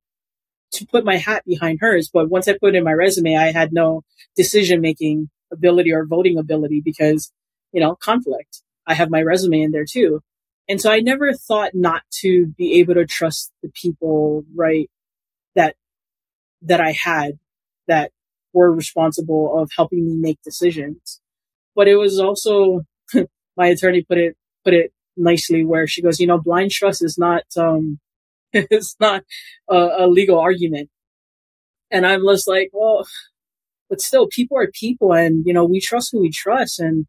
[0.73, 2.11] to put my hat behind hers.
[2.13, 4.03] But once I put in my resume, I had no
[4.37, 7.33] decision making ability or voting ability because,
[7.73, 8.63] you know, conflict.
[8.87, 10.21] I have my resume in there too.
[10.69, 14.91] And so I never thought not to be able to trust the people, right,
[15.55, 15.77] that,
[16.63, 17.39] that I had
[17.87, 18.11] that
[18.53, 21.21] were responsible of helping me make decisions.
[21.75, 22.83] But it was also,
[23.57, 27.17] my attorney put it, put it nicely where she goes, you know, blind trust is
[27.17, 28.01] not, um,
[28.71, 29.23] it's not
[29.69, 30.91] a, a legal argument.
[31.91, 33.07] And I'm just like, well,
[33.89, 36.81] but still people are people and, you know, we trust who we trust.
[36.81, 37.07] And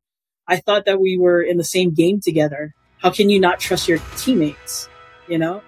[0.47, 3.87] I thought that we were in the same game together how can you not trust
[3.87, 4.89] your teammates?
[5.27, 5.61] You know?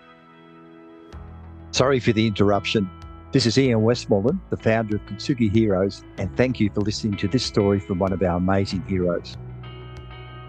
[1.71, 2.89] Sorry for the interruption.
[3.32, 7.27] This is Ian Westmoreland, the founder of Kintsugi Heroes, and thank you for listening to
[7.27, 9.38] this story from one of our amazing heroes.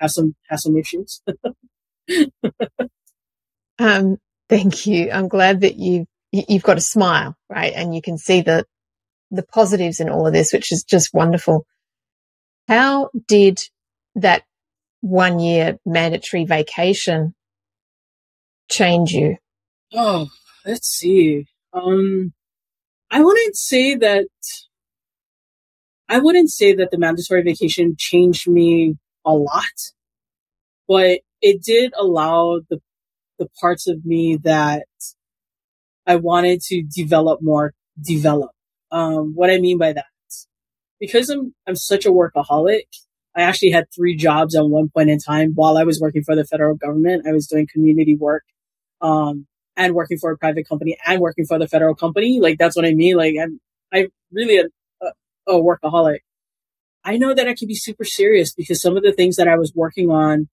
[0.00, 1.22] have some, have some issues.
[3.78, 5.10] um, thank you.
[5.10, 7.72] I'm glad that you you've got a smile, right?
[7.74, 8.64] And you can see the
[9.30, 11.66] the positives in all of this, which is just wonderful.
[12.66, 13.60] How did
[14.22, 14.44] that
[15.00, 17.34] one year mandatory vacation
[18.70, 19.36] change you?
[19.94, 20.28] Oh,
[20.64, 21.46] let's see.
[21.72, 22.32] Um,
[23.10, 24.26] I wouldn't say that.
[26.08, 29.64] I wouldn't say that the mandatory vacation changed me a lot,
[30.86, 32.80] but it did allow the
[33.38, 34.86] the parts of me that
[36.06, 38.50] I wanted to develop more develop.
[38.90, 40.06] Um, what I mean by that,
[40.98, 42.84] because I'm I'm such a workaholic.
[43.38, 46.34] I actually had three jobs at one point in time while I was working for
[46.34, 47.26] the federal government.
[47.26, 48.44] I was doing community work,
[49.00, 49.46] um,
[49.76, 52.40] and working for a private company and working for the federal company.
[52.40, 53.16] Like that's what I mean.
[53.16, 53.60] Like I'm
[53.92, 54.64] I really a,
[55.02, 56.18] a, a workaholic.
[57.04, 59.56] I know that I can be super serious because some of the things that I
[59.56, 60.48] was working on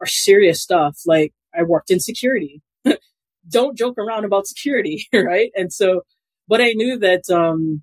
[0.00, 0.98] are serious stuff.
[1.06, 2.62] Like I worked in security.
[3.48, 5.50] don't joke around about security, right?
[5.54, 6.02] And so,
[6.48, 7.82] but I knew that, um,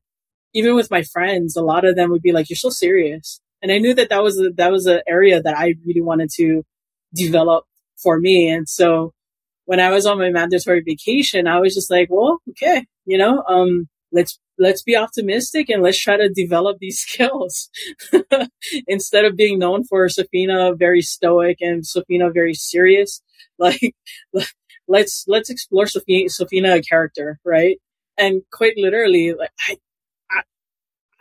[0.54, 3.40] even with my friends, a lot of them would be like, you're so serious.
[3.62, 6.30] And I knew that that was a, that was an area that I really wanted
[6.38, 6.64] to
[7.14, 7.66] develop
[8.02, 8.50] for me.
[8.50, 9.14] And so
[9.66, 13.44] when I was on my mandatory vacation, I was just like, well, okay, you know,
[13.48, 17.70] um, let's let's be optimistic and let's try to develop these skills
[18.88, 23.22] instead of being known for Sophina very stoic and Sophina very serious.
[23.60, 23.94] Like,
[24.88, 27.78] let's let's explore Sophina, Sophina a character, right?
[28.18, 29.78] And quite literally, like I, I,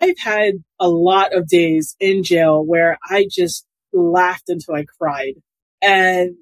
[0.00, 5.34] I've had a lot of days in jail where I just laughed until I cried,
[5.82, 6.36] and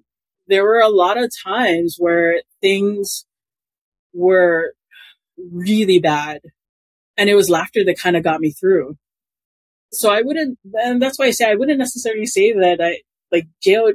[0.46, 3.26] there were a lot of times where things
[4.14, 4.72] were
[5.52, 6.40] really bad
[7.18, 8.96] and it was laughter that kind of got me through.
[9.92, 12.98] So I wouldn't, and that's why I say I wouldn't necessarily say that I,
[13.32, 13.92] like jail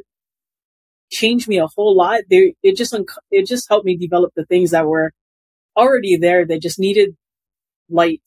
[1.12, 2.22] changed me a whole lot.
[2.30, 2.96] They, it just,
[3.32, 5.12] it just helped me develop the things that were
[5.78, 7.16] already there that just needed
[7.90, 8.24] light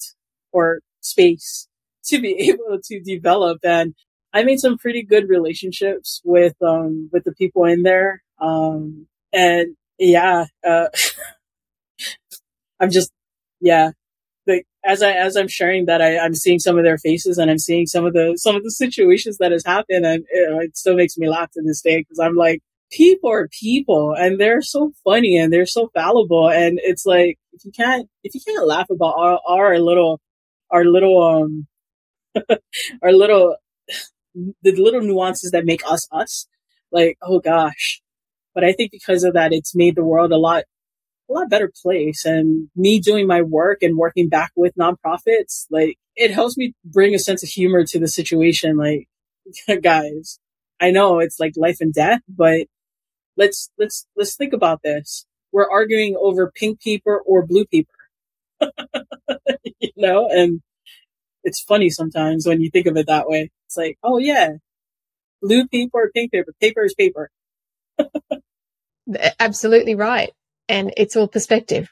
[0.52, 1.68] or space
[2.06, 3.58] to be able to develop.
[3.64, 3.94] And
[4.32, 8.22] I made some pretty good relationships with, um, with the people in there.
[8.40, 10.88] Um, and yeah, uh,
[12.80, 13.10] I'm just,
[13.60, 13.92] yeah,
[14.46, 17.50] like as I as I'm sharing that, I, I'm seeing some of their faces and
[17.50, 20.76] I'm seeing some of the some of the situations that has happened, and know, it
[20.76, 24.62] still makes me laugh to this day because I'm like, people are people, and they're
[24.62, 28.66] so funny and they're so fallible, and it's like if you can't if you can't
[28.66, 30.20] laugh about our, our little
[30.70, 31.66] our little um
[33.02, 33.56] our little
[34.62, 36.46] the little nuances that make us us,
[36.92, 38.02] like oh gosh.
[38.54, 40.64] But I think because of that, it's made the world a lot
[41.28, 42.24] a lot better place.
[42.24, 47.14] And me doing my work and working back with nonprofits, like it helps me bring
[47.14, 48.76] a sense of humor to the situation.
[48.76, 49.08] Like,
[49.82, 50.38] guys,
[50.80, 52.66] I know it's like life and death, but
[53.36, 55.26] let's, let's, let's think about this.
[55.52, 57.92] We're arguing over pink paper or blue paper,
[59.80, 60.60] you know, and
[61.44, 63.50] it's funny sometimes when you think of it that way.
[63.66, 64.54] It's like, oh yeah,
[65.42, 66.52] blue paper pink paper.
[66.60, 67.30] Paper is paper.
[69.40, 70.32] Absolutely right
[70.68, 71.88] and it's all perspective.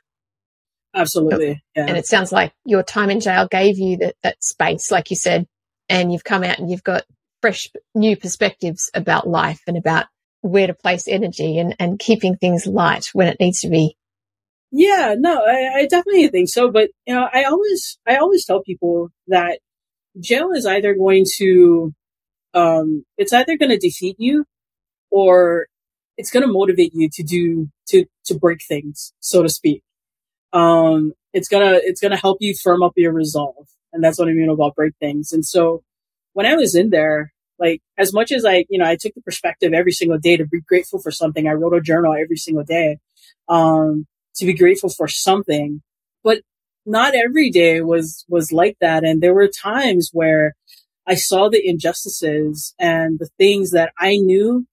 [0.94, 1.62] Absolutely.
[1.74, 1.86] Yeah.
[1.86, 5.16] And it sounds like your time in jail gave you that, that space, like you
[5.16, 5.46] said,
[5.88, 7.04] and you've come out and you've got
[7.40, 10.06] fresh new perspectives about life and about
[10.40, 13.96] where to place energy and, and keeping things light when it needs to be.
[14.76, 16.68] Yeah, no, I, I definitely think so.
[16.70, 19.60] But, you know, I always, I always tell people that
[20.20, 21.94] jail is either going to,
[22.54, 24.46] um, it's either going to defeat you
[25.10, 25.68] or
[26.18, 29.82] it's going to motivate you to do to to break things, so to speak.
[30.52, 34.32] Um, it's gonna it's gonna help you firm up your resolve, and that's what I
[34.32, 35.32] mean about break things.
[35.32, 35.82] And so,
[36.34, 39.22] when I was in there, like as much as I, you know, I took the
[39.22, 41.48] perspective every single day to be grateful for something.
[41.48, 42.98] I wrote a journal every single day
[43.48, 45.82] um, to be grateful for something,
[46.22, 46.40] but
[46.86, 49.04] not every day was was like that.
[49.04, 50.54] And there were times where
[51.06, 54.66] I saw the injustices and the things that I knew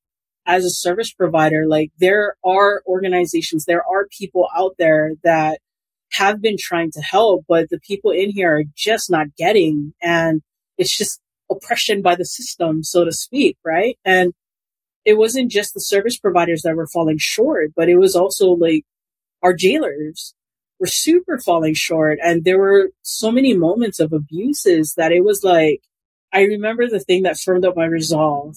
[0.45, 5.59] as a service provider, like there are organizations, there are people out there that
[6.13, 9.93] have been trying to help, but the people in here are just not getting.
[10.01, 10.41] And
[10.77, 13.97] it's just oppression by the system, so to speak, right?
[14.03, 14.33] And
[15.05, 18.83] it wasn't just the service providers that were falling short, but it was also like
[19.41, 20.33] our jailers
[20.79, 22.19] were super falling short.
[22.23, 25.81] And there were so many moments of abuses that it was like,
[26.33, 28.55] I remember the thing that firmed up my resolve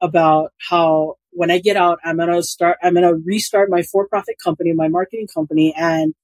[0.00, 3.82] about how when I get out, I'm going to start, I'm going to restart my
[3.82, 6.14] for profit company, my marketing company, and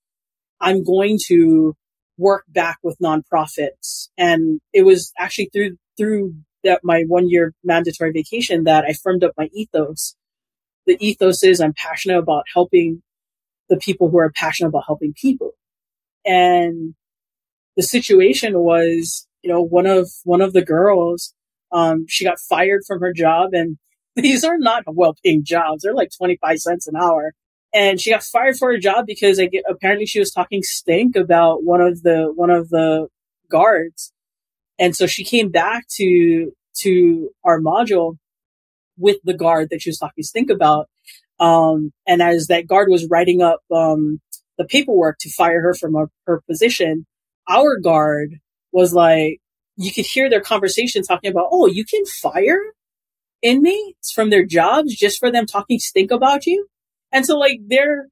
[0.61, 1.75] I'm going to
[2.17, 4.09] work back with nonprofits.
[4.17, 9.23] And it was actually through, through that my one year mandatory vacation that I firmed
[9.25, 10.17] up my ethos.
[10.87, 13.03] The ethos is I'm passionate about helping
[13.69, 15.53] the people who are passionate about helping people.
[16.25, 16.95] And
[17.77, 21.35] the situation was, you know, one of, one of the girls
[21.73, 23.79] um, she got fired from her job and
[24.17, 25.83] these are not well paying jobs.
[25.83, 27.35] They're like 25 cents an hour.
[27.75, 29.39] And she got fired for her job because
[29.69, 33.09] apparently she was talking stink about one of the, one of the
[33.51, 34.13] guards.
[34.79, 38.17] And so she came back to, to our module
[38.97, 40.89] with the guard that she was talking stink about.
[41.39, 44.21] Um, and as that guard was writing up, um,
[44.59, 47.07] the paperwork to fire her from her, her position,
[47.49, 48.37] our guard
[48.73, 49.41] was like,
[49.77, 52.61] you could hear their conversation talking about, oh, you can fire
[53.43, 56.67] inmates from their jobs just for them talking stink about you.
[57.13, 58.07] And so like they're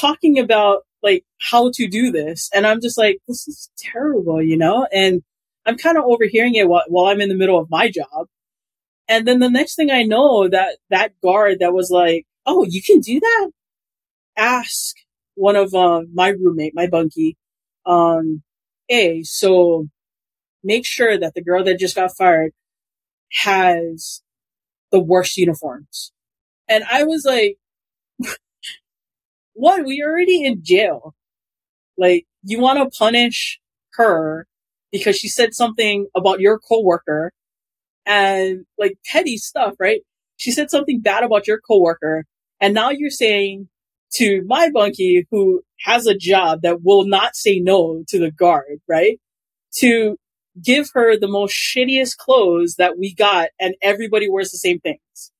[0.00, 2.48] talking about like how to do this.
[2.54, 4.86] And I'm just like, this is terrible, you know?
[4.92, 5.22] And
[5.66, 8.26] I'm kind of overhearing it while, while I'm in the middle of my job.
[9.08, 12.82] And then the next thing I know that that guard that was like, oh, you
[12.82, 13.50] can do that?
[14.36, 14.96] ask
[15.34, 17.36] one of uh, my roommate, my bunkie,
[17.86, 18.42] um,
[18.88, 19.88] hey, so
[20.62, 22.52] make sure that the girl that just got fired
[23.32, 24.22] has
[24.90, 26.12] the worst uniforms.
[26.68, 27.56] And I was like,
[29.54, 29.84] what?
[29.84, 31.14] We already in jail.
[31.98, 33.60] Like, you want to punish
[33.94, 34.46] her
[34.90, 37.32] because she said something about your coworker
[38.06, 40.02] and like petty stuff, right?
[40.36, 42.24] She said something bad about your coworker.
[42.62, 43.68] And now you're saying
[44.14, 48.80] to my bunkie who has a job that will not say no to the guard,
[48.88, 49.18] right?
[49.78, 50.16] To
[50.62, 55.32] give her the most shittiest clothes that we got and everybody wears the same things.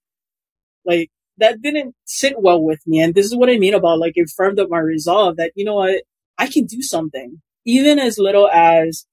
[0.84, 3.00] Like that didn't sit well with me.
[3.00, 5.64] And this is what I mean about like it firmed up my resolve that, you
[5.64, 6.02] know what,
[6.38, 9.06] I can do something, even as little as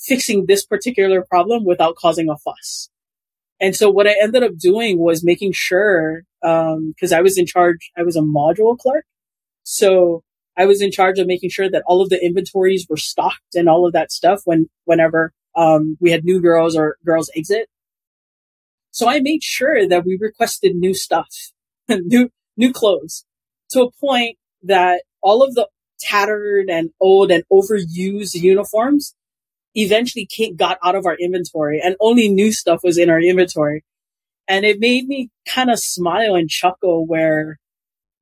[0.00, 2.88] fixing this particular problem without causing a fuss.
[3.60, 7.46] And so what I ended up doing was making sure, um, cause I was in
[7.46, 9.04] charge, I was a module clerk.
[9.62, 10.22] So
[10.56, 13.68] I was in charge of making sure that all of the inventories were stocked and
[13.68, 17.68] all of that stuff when, whenever, um, we had new girls or girls exit.
[18.90, 21.28] So I made sure that we requested new stuff,
[21.88, 23.24] new, new clothes
[23.70, 25.68] to a point that all of the
[26.00, 29.14] tattered and old and overused uniforms
[29.74, 33.84] eventually came, got out of our inventory and only new stuff was in our inventory.
[34.48, 37.58] And it made me kind of smile and chuckle where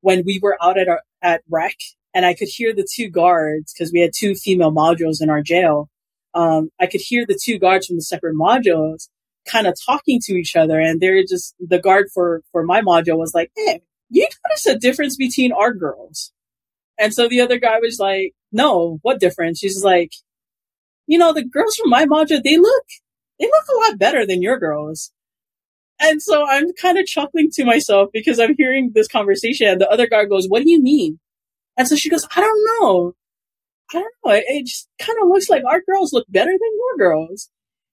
[0.01, 1.75] when we were out at our, at rec
[2.15, 5.43] and I could hear the two guards because we had two female modules in our
[5.43, 5.89] jail.
[6.35, 9.09] Um, I could hear the two guards from the separate modules
[9.47, 10.79] kind of talking to each other.
[10.79, 14.79] And they're just, the guard for, for my module was like, Hey, you notice a
[14.79, 16.33] difference between our girls?
[16.99, 19.61] And so the other guy was like, no, what difference?
[19.61, 20.13] She's like,
[21.07, 22.85] you know, the girls from my module, they look,
[23.39, 25.13] they look a lot better than your girls.
[26.01, 29.91] And so I'm kind of chuckling to myself because I'm hearing this conversation and the
[29.91, 31.19] other guy goes, what do you mean?
[31.77, 33.13] And so she goes, I don't know.
[33.93, 34.33] I don't know.
[34.33, 37.51] It, it just kind of looks like our girls look better than your girls.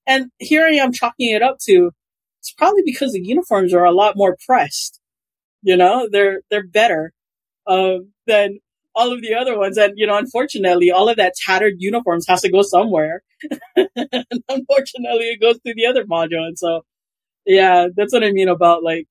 [0.07, 1.91] And here I am chalking it up to,
[2.39, 4.99] it's probably because the uniforms are a lot more pressed.
[5.63, 7.11] You know, they're, they're better,
[7.65, 8.59] um, than
[8.95, 9.77] all of the other ones.
[9.77, 13.23] And, you know, unfortunately, all of that tattered uniforms has to go somewhere.
[13.75, 16.45] and unfortunately, it goes to the other module.
[16.45, 16.83] And so,
[17.45, 19.07] yeah, that's what I mean about like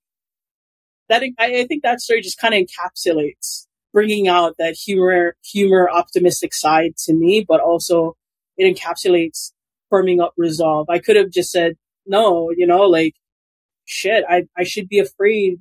[1.09, 1.23] that.
[1.39, 6.53] I, I think that story just kind of encapsulates bringing out that humor, humor, optimistic
[6.53, 8.17] side to me, but also
[8.57, 9.53] it encapsulates
[9.91, 10.89] firming up resolve.
[10.91, 13.15] I could have just said, no, you know, like,
[13.85, 15.61] shit, I, I should be afraid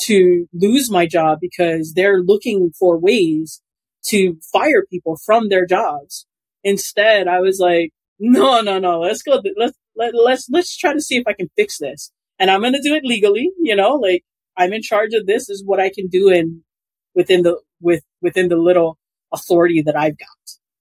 [0.00, 3.62] to lose my job because they're looking for ways
[4.06, 6.26] to fire people from their jobs.
[6.64, 9.40] Instead, I was like, no, no, no, let's go.
[9.56, 12.10] Let's, let, let's, let's try to see if I can fix this.
[12.38, 14.22] And I'm going to do it legally, you know, like
[14.56, 16.62] I'm in charge of this is what I can do in
[17.14, 18.98] within the, with, within the little
[19.32, 20.28] authority that I've got.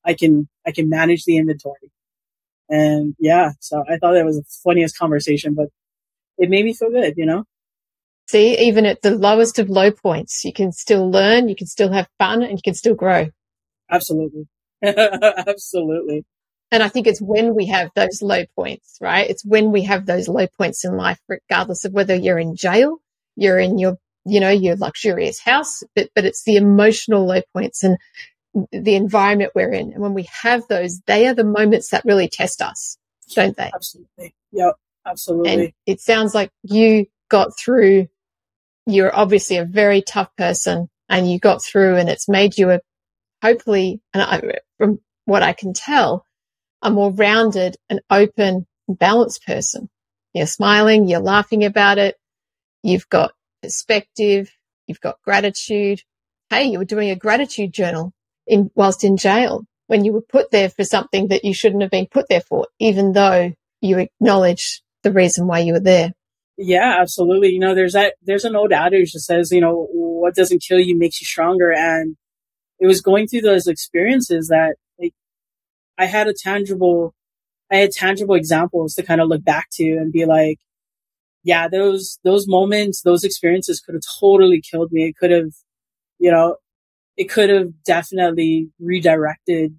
[0.05, 1.91] I can, I can manage the inventory.
[2.69, 5.67] And yeah, so I thought that was the funniest conversation, but
[6.37, 7.43] it made me feel good, you know?
[8.27, 11.91] See, even at the lowest of low points, you can still learn, you can still
[11.91, 13.27] have fun, and you can still grow.
[13.89, 14.47] Absolutely.
[14.83, 16.25] Absolutely.
[16.71, 19.29] And I think it's when we have those low points, right?
[19.29, 22.97] It's when we have those low points in life, regardless of whether you're in jail,
[23.35, 27.83] you're in your, you know, your luxurious house, but, but it's the emotional low points
[27.83, 27.97] and
[28.71, 29.93] the environment we're in.
[29.93, 32.97] And when we have those, they are the moments that really test us,
[33.33, 33.71] don't they?
[33.73, 34.35] Absolutely.
[34.51, 34.75] Yep.
[35.05, 35.53] Absolutely.
[35.53, 38.07] And it sounds like you got through
[38.87, 42.79] you're obviously a very tough person and you got through and it's made you a
[43.43, 44.41] hopefully, and I,
[44.77, 46.25] from what I can tell,
[46.81, 49.89] a more rounded and open, balanced person.
[50.33, 52.15] You're smiling, you're laughing about it.
[52.83, 54.51] You've got perspective.
[54.85, 56.01] You've got gratitude.
[56.49, 58.13] Hey, you were doing a gratitude journal
[58.45, 61.91] in, whilst in jail when you were put there for something that you shouldn't have
[61.91, 66.13] been put there for, even though you acknowledge the reason why you were there.
[66.57, 67.49] Yeah, absolutely.
[67.49, 70.79] You know, there's that, there's an old adage that says, you know, what doesn't kill
[70.79, 71.71] you makes you stronger.
[71.71, 72.17] And
[72.79, 74.75] it was going through those experiences that
[75.97, 77.13] I had a tangible,
[77.71, 80.59] I had tangible examples to kind of look back to and be like,
[81.43, 85.05] yeah, those, those moments, those experiences could have totally killed me.
[85.07, 85.51] It could have,
[86.19, 86.57] you know,
[87.17, 89.77] it could have definitely redirected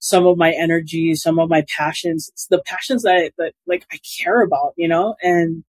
[0.00, 3.98] some of my energy, some of my passions, it's the passions that, that like I
[4.22, 5.64] care about, you know, and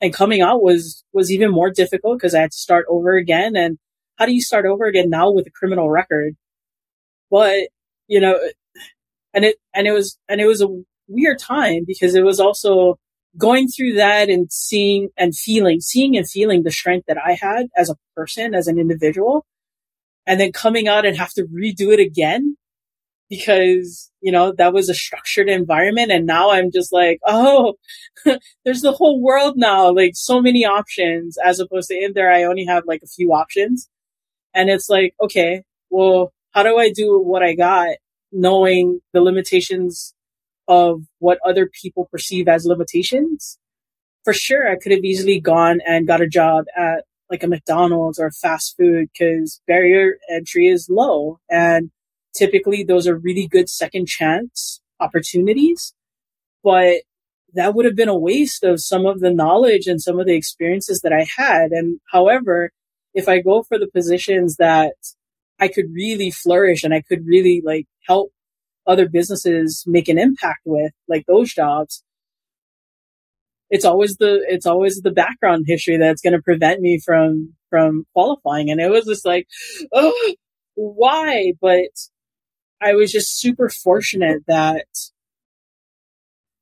[0.00, 3.56] and coming out was was even more difficult because I had to start over again.
[3.56, 3.78] And
[4.18, 6.36] how do you start over again now with a criminal record?
[7.30, 7.68] But
[8.08, 8.38] you know,
[9.34, 10.68] and it and it was and it was a
[11.08, 12.98] weird time because it was also
[13.36, 17.66] going through that and seeing and feeling, seeing and feeling the strength that I had
[17.76, 19.46] as a person, as an individual,
[20.26, 22.56] and then coming out and have to redo it again
[23.28, 26.10] because, you know, that was a structured environment.
[26.10, 27.74] And now I'm just like, oh,
[28.64, 32.42] there's the whole world now, like so many options as opposed to in there, I
[32.44, 33.88] only have like a few options.
[34.52, 37.90] And it's like, okay, well, how do I do what I got
[38.32, 40.14] knowing the limitations
[40.68, 43.58] of what other people perceive as limitations?
[44.24, 48.18] For sure, I could have easily gone and got a job at like a McDonald's
[48.18, 51.90] or fast food because barrier entry is low and
[52.34, 55.94] typically those are really good second chance opportunities.
[56.62, 57.02] But
[57.54, 60.34] that would have been a waste of some of the knowledge and some of the
[60.34, 61.70] experiences that I had.
[61.72, 62.70] And however,
[63.14, 64.94] if I go for the positions that
[65.60, 68.32] I could really flourish and I could really like help
[68.86, 72.02] other businesses make an impact with, like those jobs,
[73.70, 78.04] it's always the it's always the background history that's going to prevent me from from
[78.12, 78.70] qualifying.
[78.70, 79.46] And it was just like,
[79.92, 80.34] oh,
[80.74, 81.52] why?
[81.60, 81.90] But
[82.80, 84.86] I was just super fortunate that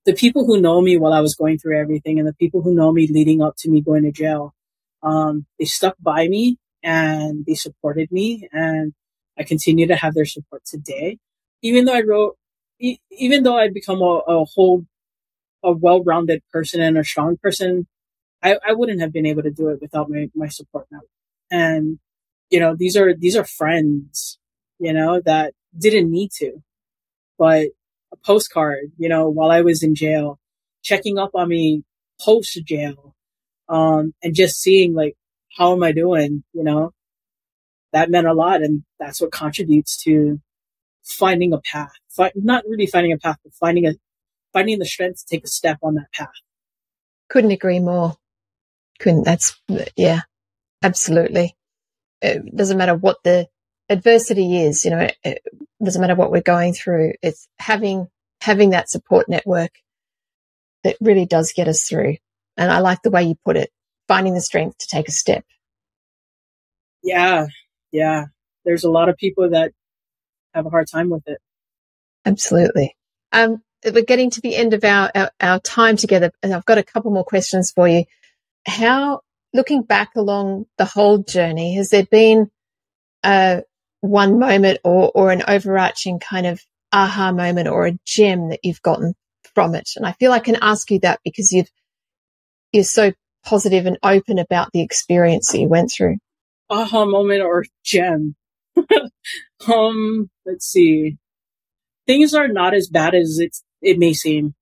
[0.04, 2.74] the people who know me while I was going through everything and the people who
[2.74, 4.54] know me leading up to me going to jail,
[5.02, 8.94] um, they stuck by me and they supported me and
[9.38, 11.18] I continue to have their support today.
[11.60, 12.38] Even though I wrote,
[12.80, 14.86] e- even though I've become a, a whole,
[15.62, 17.86] a well-rounded person and a strong person,
[18.42, 21.10] I, I wouldn't have been able to do it without my, my support network.
[21.50, 21.98] And,
[22.48, 24.38] you know, these are, these are friends,
[24.78, 26.62] you know, that didn't need to,
[27.38, 27.68] but
[28.14, 30.38] a postcard, you know, while I was in jail,
[30.82, 31.82] checking up on me
[32.18, 33.14] post jail,
[33.68, 35.17] um, and just seeing like,
[35.58, 36.44] how am I doing?
[36.52, 36.92] You know,
[37.92, 38.62] that meant a lot.
[38.62, 40.40] And that's what contributes to
[41.02, 43.94] finding a path, Fi- not really finding a path, but finding a,
[44.52, 46.28] finding the strength to take a step on that path.
[47.28, 48.16] Couldn't agree more.
[49.00, 49.24] Couldn't.
[49.24, 49.60] That's,
[49.96, 50.20] yeah,
[50.82, 51.56] absolutely.
[52.22, 53.48] It doesn't matter what the
[53.88, 55.42] adversity is, you know, it
[55.82, 57.12] doesn't matter what we're going through.
[57.22, 58.08] It's having,
[58.40, 59.70] having that support network
[60.84, 62.16] that really does get us through.
[62.56, 63.70] And I like the way you put it,
[64.08, 65.44] finding the strength to take a step.
[67.02, 67.46] Yeah.
[67.92, 68.26] Yeah.
[68.64, 69.72] There's a lot of people that
[70.54, 71.38] have a hard time with it.
[72.24, 72.96] Absolutely.
[73.32, 76.78] Um, we're getting to the end of our, our, our time together and I've got
[76.78, 78.04] a couple more questions for you.
[78.66, 79.20] How,
[79.54, 82.50] looking back along the whole journey, has there been
[83.24, 83.62] a,
[84.00, 86.60] one moment or, or an overarching kind of
[86.92, 89.14] aha moment or a gem that you've gotten
[89.54, 89.90] from it?
[89.96, 91.70] And I feel I can ask you that because you've,
[92.72, 93.12] you're so
[93.44, 96.16] positive and open about the experience that you went through.
[96.70, 98.36] Aha moment or gem.
[99.68, 101.16] um, let's see.
[102.06, 104.54] Things are not as bad as it, it may seem.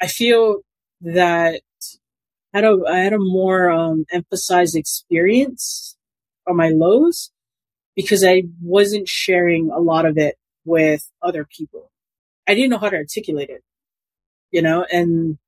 [0.00, 0.60] I feel
[1.00, 1.60] that
[2.52, 5.96] I had a, I had a more, um, emphasized experience
[6.46, 7.30] on my lows
[7.96, 11.90] because I wasn't sharing a lot of it with other people.
[12.46, 13.62] I didn't know how to articulate it,
[14.50, 15.38] you know, and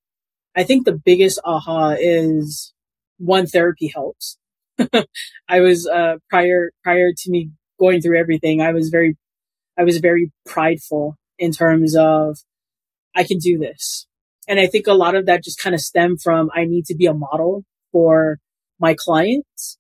[0.55, 2.73] I think the biggest aha is
[3.19, 4.39] one therapy helps.
[5.49, 9.17] I was, uh, prior, prior to me going through everything, I was very,
[9.79, 12.39] I was very prideful in terms of
[13.15, 14.07] I can do this.
[14.49, 16.95] And I think a lot of that just kind of stemmed from I need to
[16.95, 18.39] be a model for
[18.79, 19.79] my clients.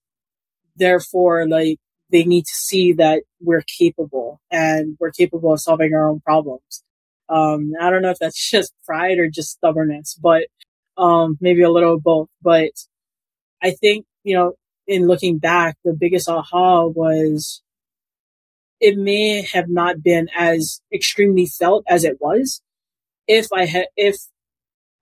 [0.74, 1.78] Therefore, like
[2.10, 6.82] they need to see that we're capable and we're capable of solving our own problems.
[7.28, 10.46] Um, I don't know if that's just pride or just stubbornness, but,
[10.96, 12.28] um, maybe a little of both.
[12.42, 12.70] But
[13.66, 14.52] I think, you know,
[14.86, 17.62] in looking back, the biggest aha was
[18.80, 22.62] it may have not been as extremely felt as it was
[23.26, 24.16] if I had, if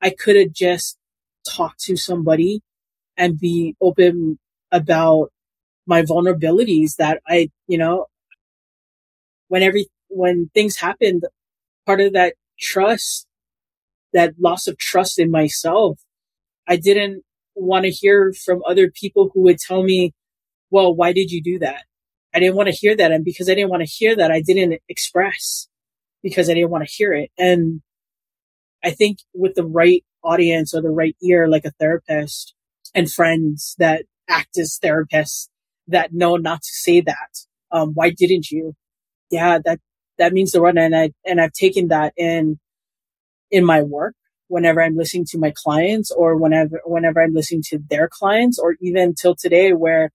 [0.00, 0.96] I could have just
[1.46, 2.62] talked to somebody
[3.18, 4.38] and be open
[4.72, 5.30] about
[5.86, 8.06] my vulnerabilities that I, you know,
[9.48, 11.24] when every, when things happened,
[11.84, 13.26] part of that trust,
[14.14, 15.98] that loss of trust in myself,
[16.66, 20.12] I didn't want to hear from other people who would tell me,
[20.70, 21.84] well, why did you do that?
[22.34, 23.12] I didn't want to hear that.
[23.12, 25.68] And because I didn't want to hear that, I didn't express
[26.22, 27.30] because I didn't want to hear it.
[27.38, 27.80] And
[28.82, 32.54] I think with the right audience or the right ear, like a therapist
[32.94, 35.48] and friends that act as therapists
[35.86, 37.46] that know not to say that.
[37.70, 38.74] Um, why didn't you?
[39.30, 39.80] Yeah, that,
[40.18, 40.78] that means the run.
[40.78, 42.58] And I, and I've taken that in,
[43.50, 44.14] in my work
[44.48, 48.76] whenever I'm listening to my clients or whenever, whenever I'm listening to their clients or
[48.80, 50.10] even till today where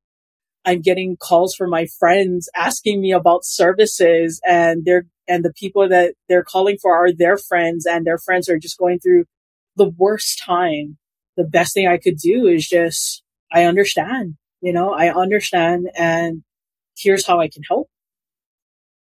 [0.66, 5.88] I'm getting calls from my friends asking me about services and they're, and the people
[5.90, 9.26] that they're calling for are their friends and their friends are just going through
[9.76, 10.98] the worst time
[11.40, 16.44] the best thing I could do is just, I understand, you know, I understand and
[16.98, 17.90] here's how I can help.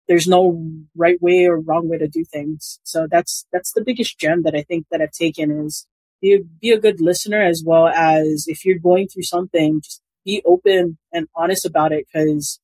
[0.08, 2.80] There's no right way or wrong way to do things.
[2.84, 5.88] So that's, that's the biggest gem that I think that I've taken is
[6.22, 10.41] be, be a good listener as well as if you're going through something, just be
[10.45, 12.06] open and honest about it.
[12.14, 12.60] Cause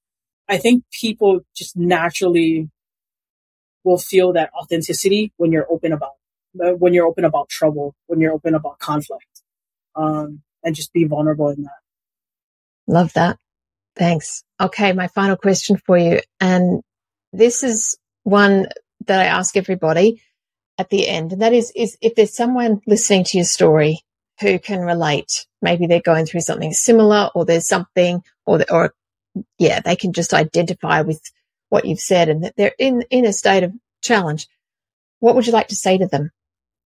[0.47, 2.69] I think people just naturally
[3.83, 6.13] will feel that authenticity when you're open about,
[6.61, 9.43] uh, when you're open about trouble, when you're open about conflict,
[9.95, 11.71] um, and just be vulnerable in that.
[12.87, 13.37] Love that.
[13.95, 14.43] Thanks.
[14.59, 14.93] Okay.
[14.93, 16.19] My final question for you.
[16.39, 16.81] And
[17.33, 18.67] this is one
[19.05, 20.21] that I ask everybody
[20.77, 21.33] at the end.
[21.33, 23.99] And that is, is if there's someone listening to your story
[24.39, 28.93] who can relate, maybe they're going through something similar or there's something or, or
[29.57, 31.21] yeah, they can just identify with
[31.69, 34.47] what you've said and that they're in, in a state of challenge.
[35.19, 36.31] What would you like to say to them?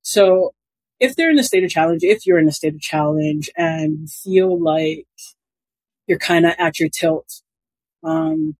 [0.01, 0.53] So
[0.99, 4.09] if they're in a state of challenge, if you're in a state of challenge and
[4.09, 5.07] feel like
[6.07, 7.41] you're kind of at your tilt,
[8.03, 8.55] um,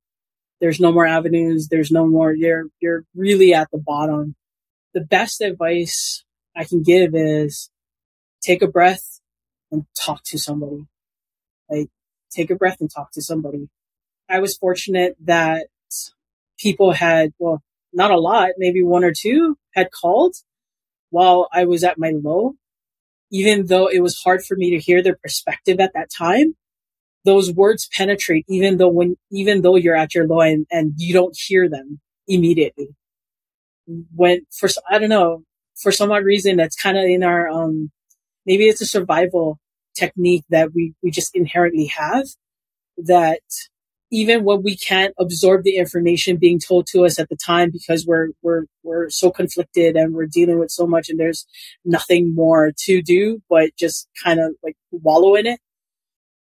[0.64, 1.68] there's no more avenues.
[1.68, 4.34] There's no more, you're, you're really at the bottom.
[4.93, 6.24] The best advice
[6.55, 7.70] I can give is
[8.41, 9.20] take a breath
[9.74, 10.86] and talk to somebody.
[11.70, 11.89] Like
[12.32, 13.68] take a breath and talk to somebody.
[14.30, 15.68] I was fortunate that
[16.57, 17.61] people had, well,
[17.91, 20.38] not a lot, maybe one or two had called
[21.09, 22.53] while I was at my low.
[23.30, 26.55] Even though it was hard for me to hear their perspective at that time,
[27.26, 31.14] those words penetrate even though when, even though you're at your low and, and you
[31.14, 32.90] don't hear them immediately.
[34.16, 35.44] When for, I don't know,
[35.82, 37.92] for some odd reason that's kind of in our, um,
[38.46, 39.60] maybe it's a survival
[39.96, 42.26] technique that we, we just inherently have
[42.98, 43.42] that
[44.14, 48.06] even when we can't absorb the information being told to us at the time because
[48.06, 51.48] we're we're we're so conflicted and we're dealing with so much and there's
[51.84, 55.60] nothing more to do but just kind of like wallow in it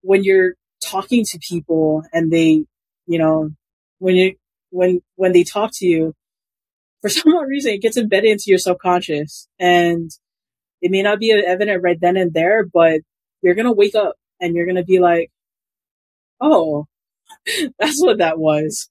[0.03, 0.55] when you're
[0.87, 2.64] talking to people and they
[3.07, 3.51] you know
[3.99, 4.34] when you
[4.70, 6.14] when when they talk to you
[7.03, 10.11] for some odd reason it gets embedded into your subconscious and
[10.82, 13.01] it may not be evident right then and there but
[13.43, 15.30] you're gonna wake up and you're gonna be like
[16.41, 16.87] oh
[17.78, 18.89] That's what that was.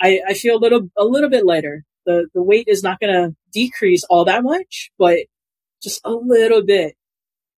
[0.00, 1.84] I, I feel a little, a little bit lighter.
[2.06, 5.18] The, the weight is not going to decrease all that much, but
[5.82, 6.94] just a little bit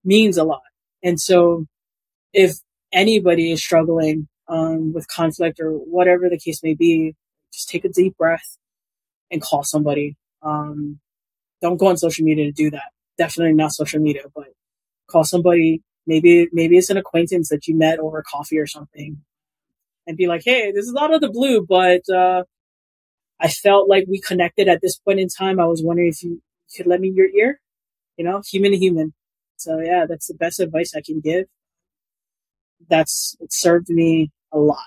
[0.04, 0.62] means a lot.
[1.02, 1.66] And so
[2.32, 2.56] if
[2.92, 7.14] anybody is struggling, um, with conflict or whatever the case may be,
[7.52, 8.58] just take a deep breath
[9.30, 10.16] and call somebody.
[10.42, 11.00] Um,
[11.62, 12.90] don't go on social media to do that.
[13.18, 14.48] Definitely not social media, but
[15.10, 15.82] call somebody.
[16.06, 19.18] Maybe, maybe it's an acquaintance that you met over coffee or something
[20.06, 22.44] and be like, Hey, this is out of the blue, but, uh,
[23.40, 25.58] I felt like we connected at this point in time.
[25.60, 26.42] I was wondering if you
[26.76, 27.60] could lend me your ear,
[28.16, 29.14] you know, human to human.
[29.56, 31.46] So yeah, that's the best advice I can give.
[32.88, 34.86] That's, it served me a lot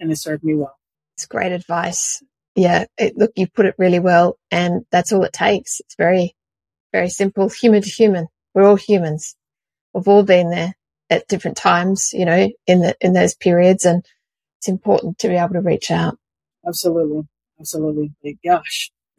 [0.00, 0.76] and it served me well.
[1.16, 2.22] It's great advice.
[2.54, 2.86] Yeah.
[2.96, 5.80] It, look, you put it really well and that's all it takes.
[5.80, 6.34] It's very,
[6.92, 8.26] very simple, human to human.
[8.54, 9.34] We're all humans.
[9.92, 10.74] We've all been there
[11.10, 13.84] at different times, you know, in the, in those periods.
[13.84, 14.04] And
[14.58, 16.18] it's important to be able to reach out.
[16.66, 17.22] Absolutely.
[17.60, 18.12] Absolutely.
[18.24, 18.90] Like, gosh.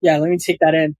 [0.00, 0.96] yeah, let me take that in.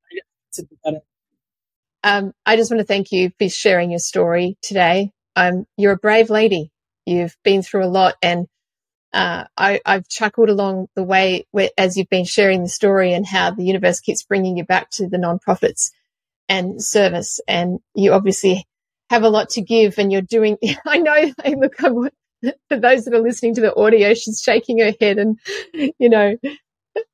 [2.03, 5.11] Um, I just want to thank you for sharing your story today.
[5.37, 6.71] Um, you're a brave lady.
[7.05, 8.49] You've been through a lot and
[9.13, 13.27] uh, I, have chuckled along the way where, as you've been sharing the story and
[13.27, 15.91] how the universe keeps bringing you back to the nonprofits
[16.49, 17.41] and service.
[17.47, 18.67] And you obviously
[19.09, 22.11] have a lot to give and you're doing, I know, look, I'm,
[22.69, 25.39] for those that are listening to the audio, she's shaking her head and,
[25.73, 26.37] you know,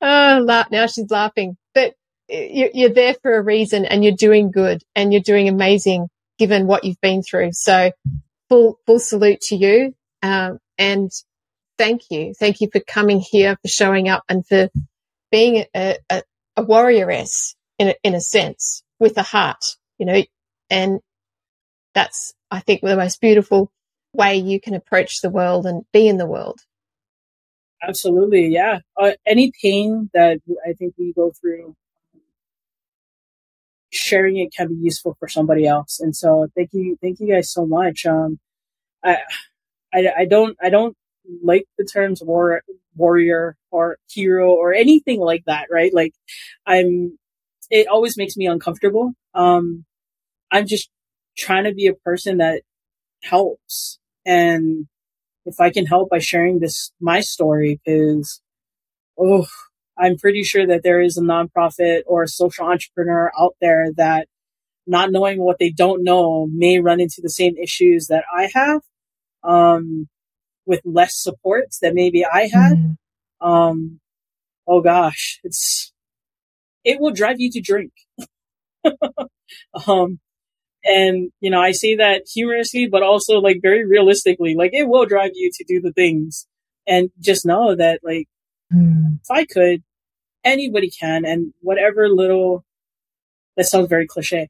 [0.01, 1.57] oh, now she's laughing.
[1.75, 1.95] But
[2.29, 6.09] you're there for a reason and you're doing good and you're doing amazing
[6.43, 7.51] given what you've been through.
[7.53, 7.93] So
[8.49, 9.95] full, full salute to you.
[10.23, 11.09] Um, and
[11.79, 12.35] thank you.
[12.35, 14.69] Thank you for coming here, for showing up and for
[15.31, 16.23] being a, a,
[16.57, 19.65] a warrioress in a, in a sense with a heart,
[19.99, 20.21] you know,
[20.69, 20.99] and
[21.95, 23.71] that's, I think, the most beautiful
[24.13, 26.59] way you can approach the world and be in the world.
[27.87, 28.49] Absolutely.
[28.49, 28.81] Yeah.
[29.01, 31.77] Uh, any pain that I think we go through,
[33.93, 36.01] sharing it can be useful for somebody else.
[36.01, 36.97] And so thank you.
[37.03, 38.07] Thank you guys so much.
[38.07, 38.39] Um,
[39.05, 39.19] I,
[39.95, 40.97] I, I don't, I don't
[41.43, 42.63] like the terms war,
[42.97, 45.67] warrior or hero or anything like that.
[45.71, 45.93] Right.
[45.93, 46.15] Like
[46.67, 47.19] I'm,
[47.71, 49.13] it always makes me uncomfortable.
[49.35, 49.85] Um,
[50.51, 50.91] I'm just
[51.37, 52.63] trying to be a person that
[53.23, 54.87] helps and
[55.45, 58.41] if I can help by sharing this, my story is,
[59.19, 59.47] oh,
[60.03, 64.27] I'm pretty sure that there is a nonprofit or a social entrepreneur out there that
[64.85, 68.81] not knowing what they don't know may run into the same issues that I have,
[69.45, 70.09] um,
[70.67, 72.73] with less support that maybe I had.
[72.73, 72.97] Mm.
[73.41, 74.01] Um,
[74.67, 75.93] oh gosh, it's,
[76.83, 77.93] it will drive you to drink.
[79.87, 80.19] um,
[80.85, 85.07] and, you know, I say that humorously, but also like very realistically, like it will
[85.07, 86.49] drive you to do the things
[86.89, 88.27] and just know that like,
[88.75, 89.21] mm.
[89.23, 89.85] if I could,
[90.45, 91.25] anybody can.
[91.25, 92.65] And whatever little,
[93.57, 94.49] that sounds very cliche.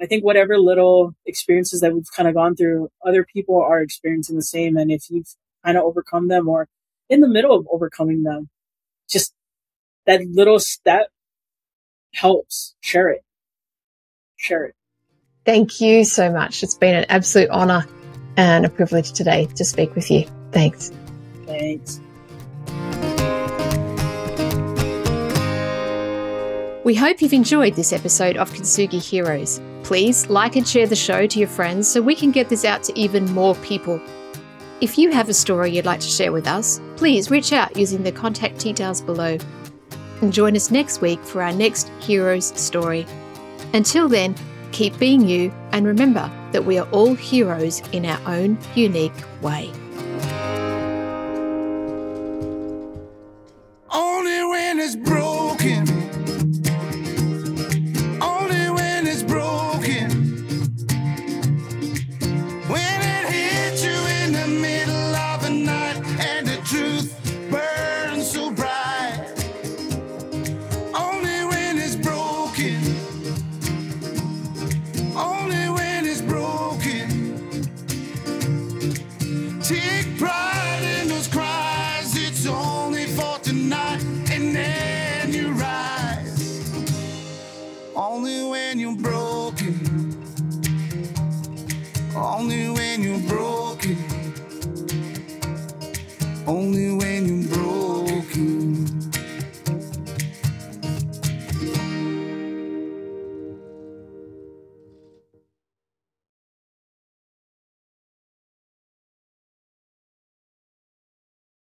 [0.00, 4.36] I think whatever little experiences that we've kind of gone through, other people are experiencing
[4.36, 4.76] the same.
[4.76, 5.28] And if you've
[5.64, 6.68] kind of overcome them or
[7.08, 8.48] in the middle of overcoming them,
[9.08, 9.32] just
[10.06, 11.08] that little step
[12.14, 12.74] helps.
[12.80, 13.22] Share it.
[14.36, 14.74] Share it.
[15.44, 16.62] Thank you so much.
[16.62, 17.86] It's been an absolute honor
[18.36, 20.26] and a privilege today to speak with you.
[20.52, 20.90] Thanks.
[21.46, 22.00] Thanks.
[26.84, 29.58] We hope you've enjoyed this episode of Kintsugi Heroes.
[29.84, 32.82] Please like and share the show to your friends so we can get this out
[32.82, 33.98] to even more people.
[34.82, 38.02] If you have a story you'd like to share with us, please reach out using
[38.02, 39.38] the contact details below.
[40.20, 43.06] And join us next week for our next Heroes story.
[43.72, 44.34] Until then,
[44.70, 49.70] keep being you and remember that we are all heroes in our own unique way.
[53.90, 55.33] Only when it's broken.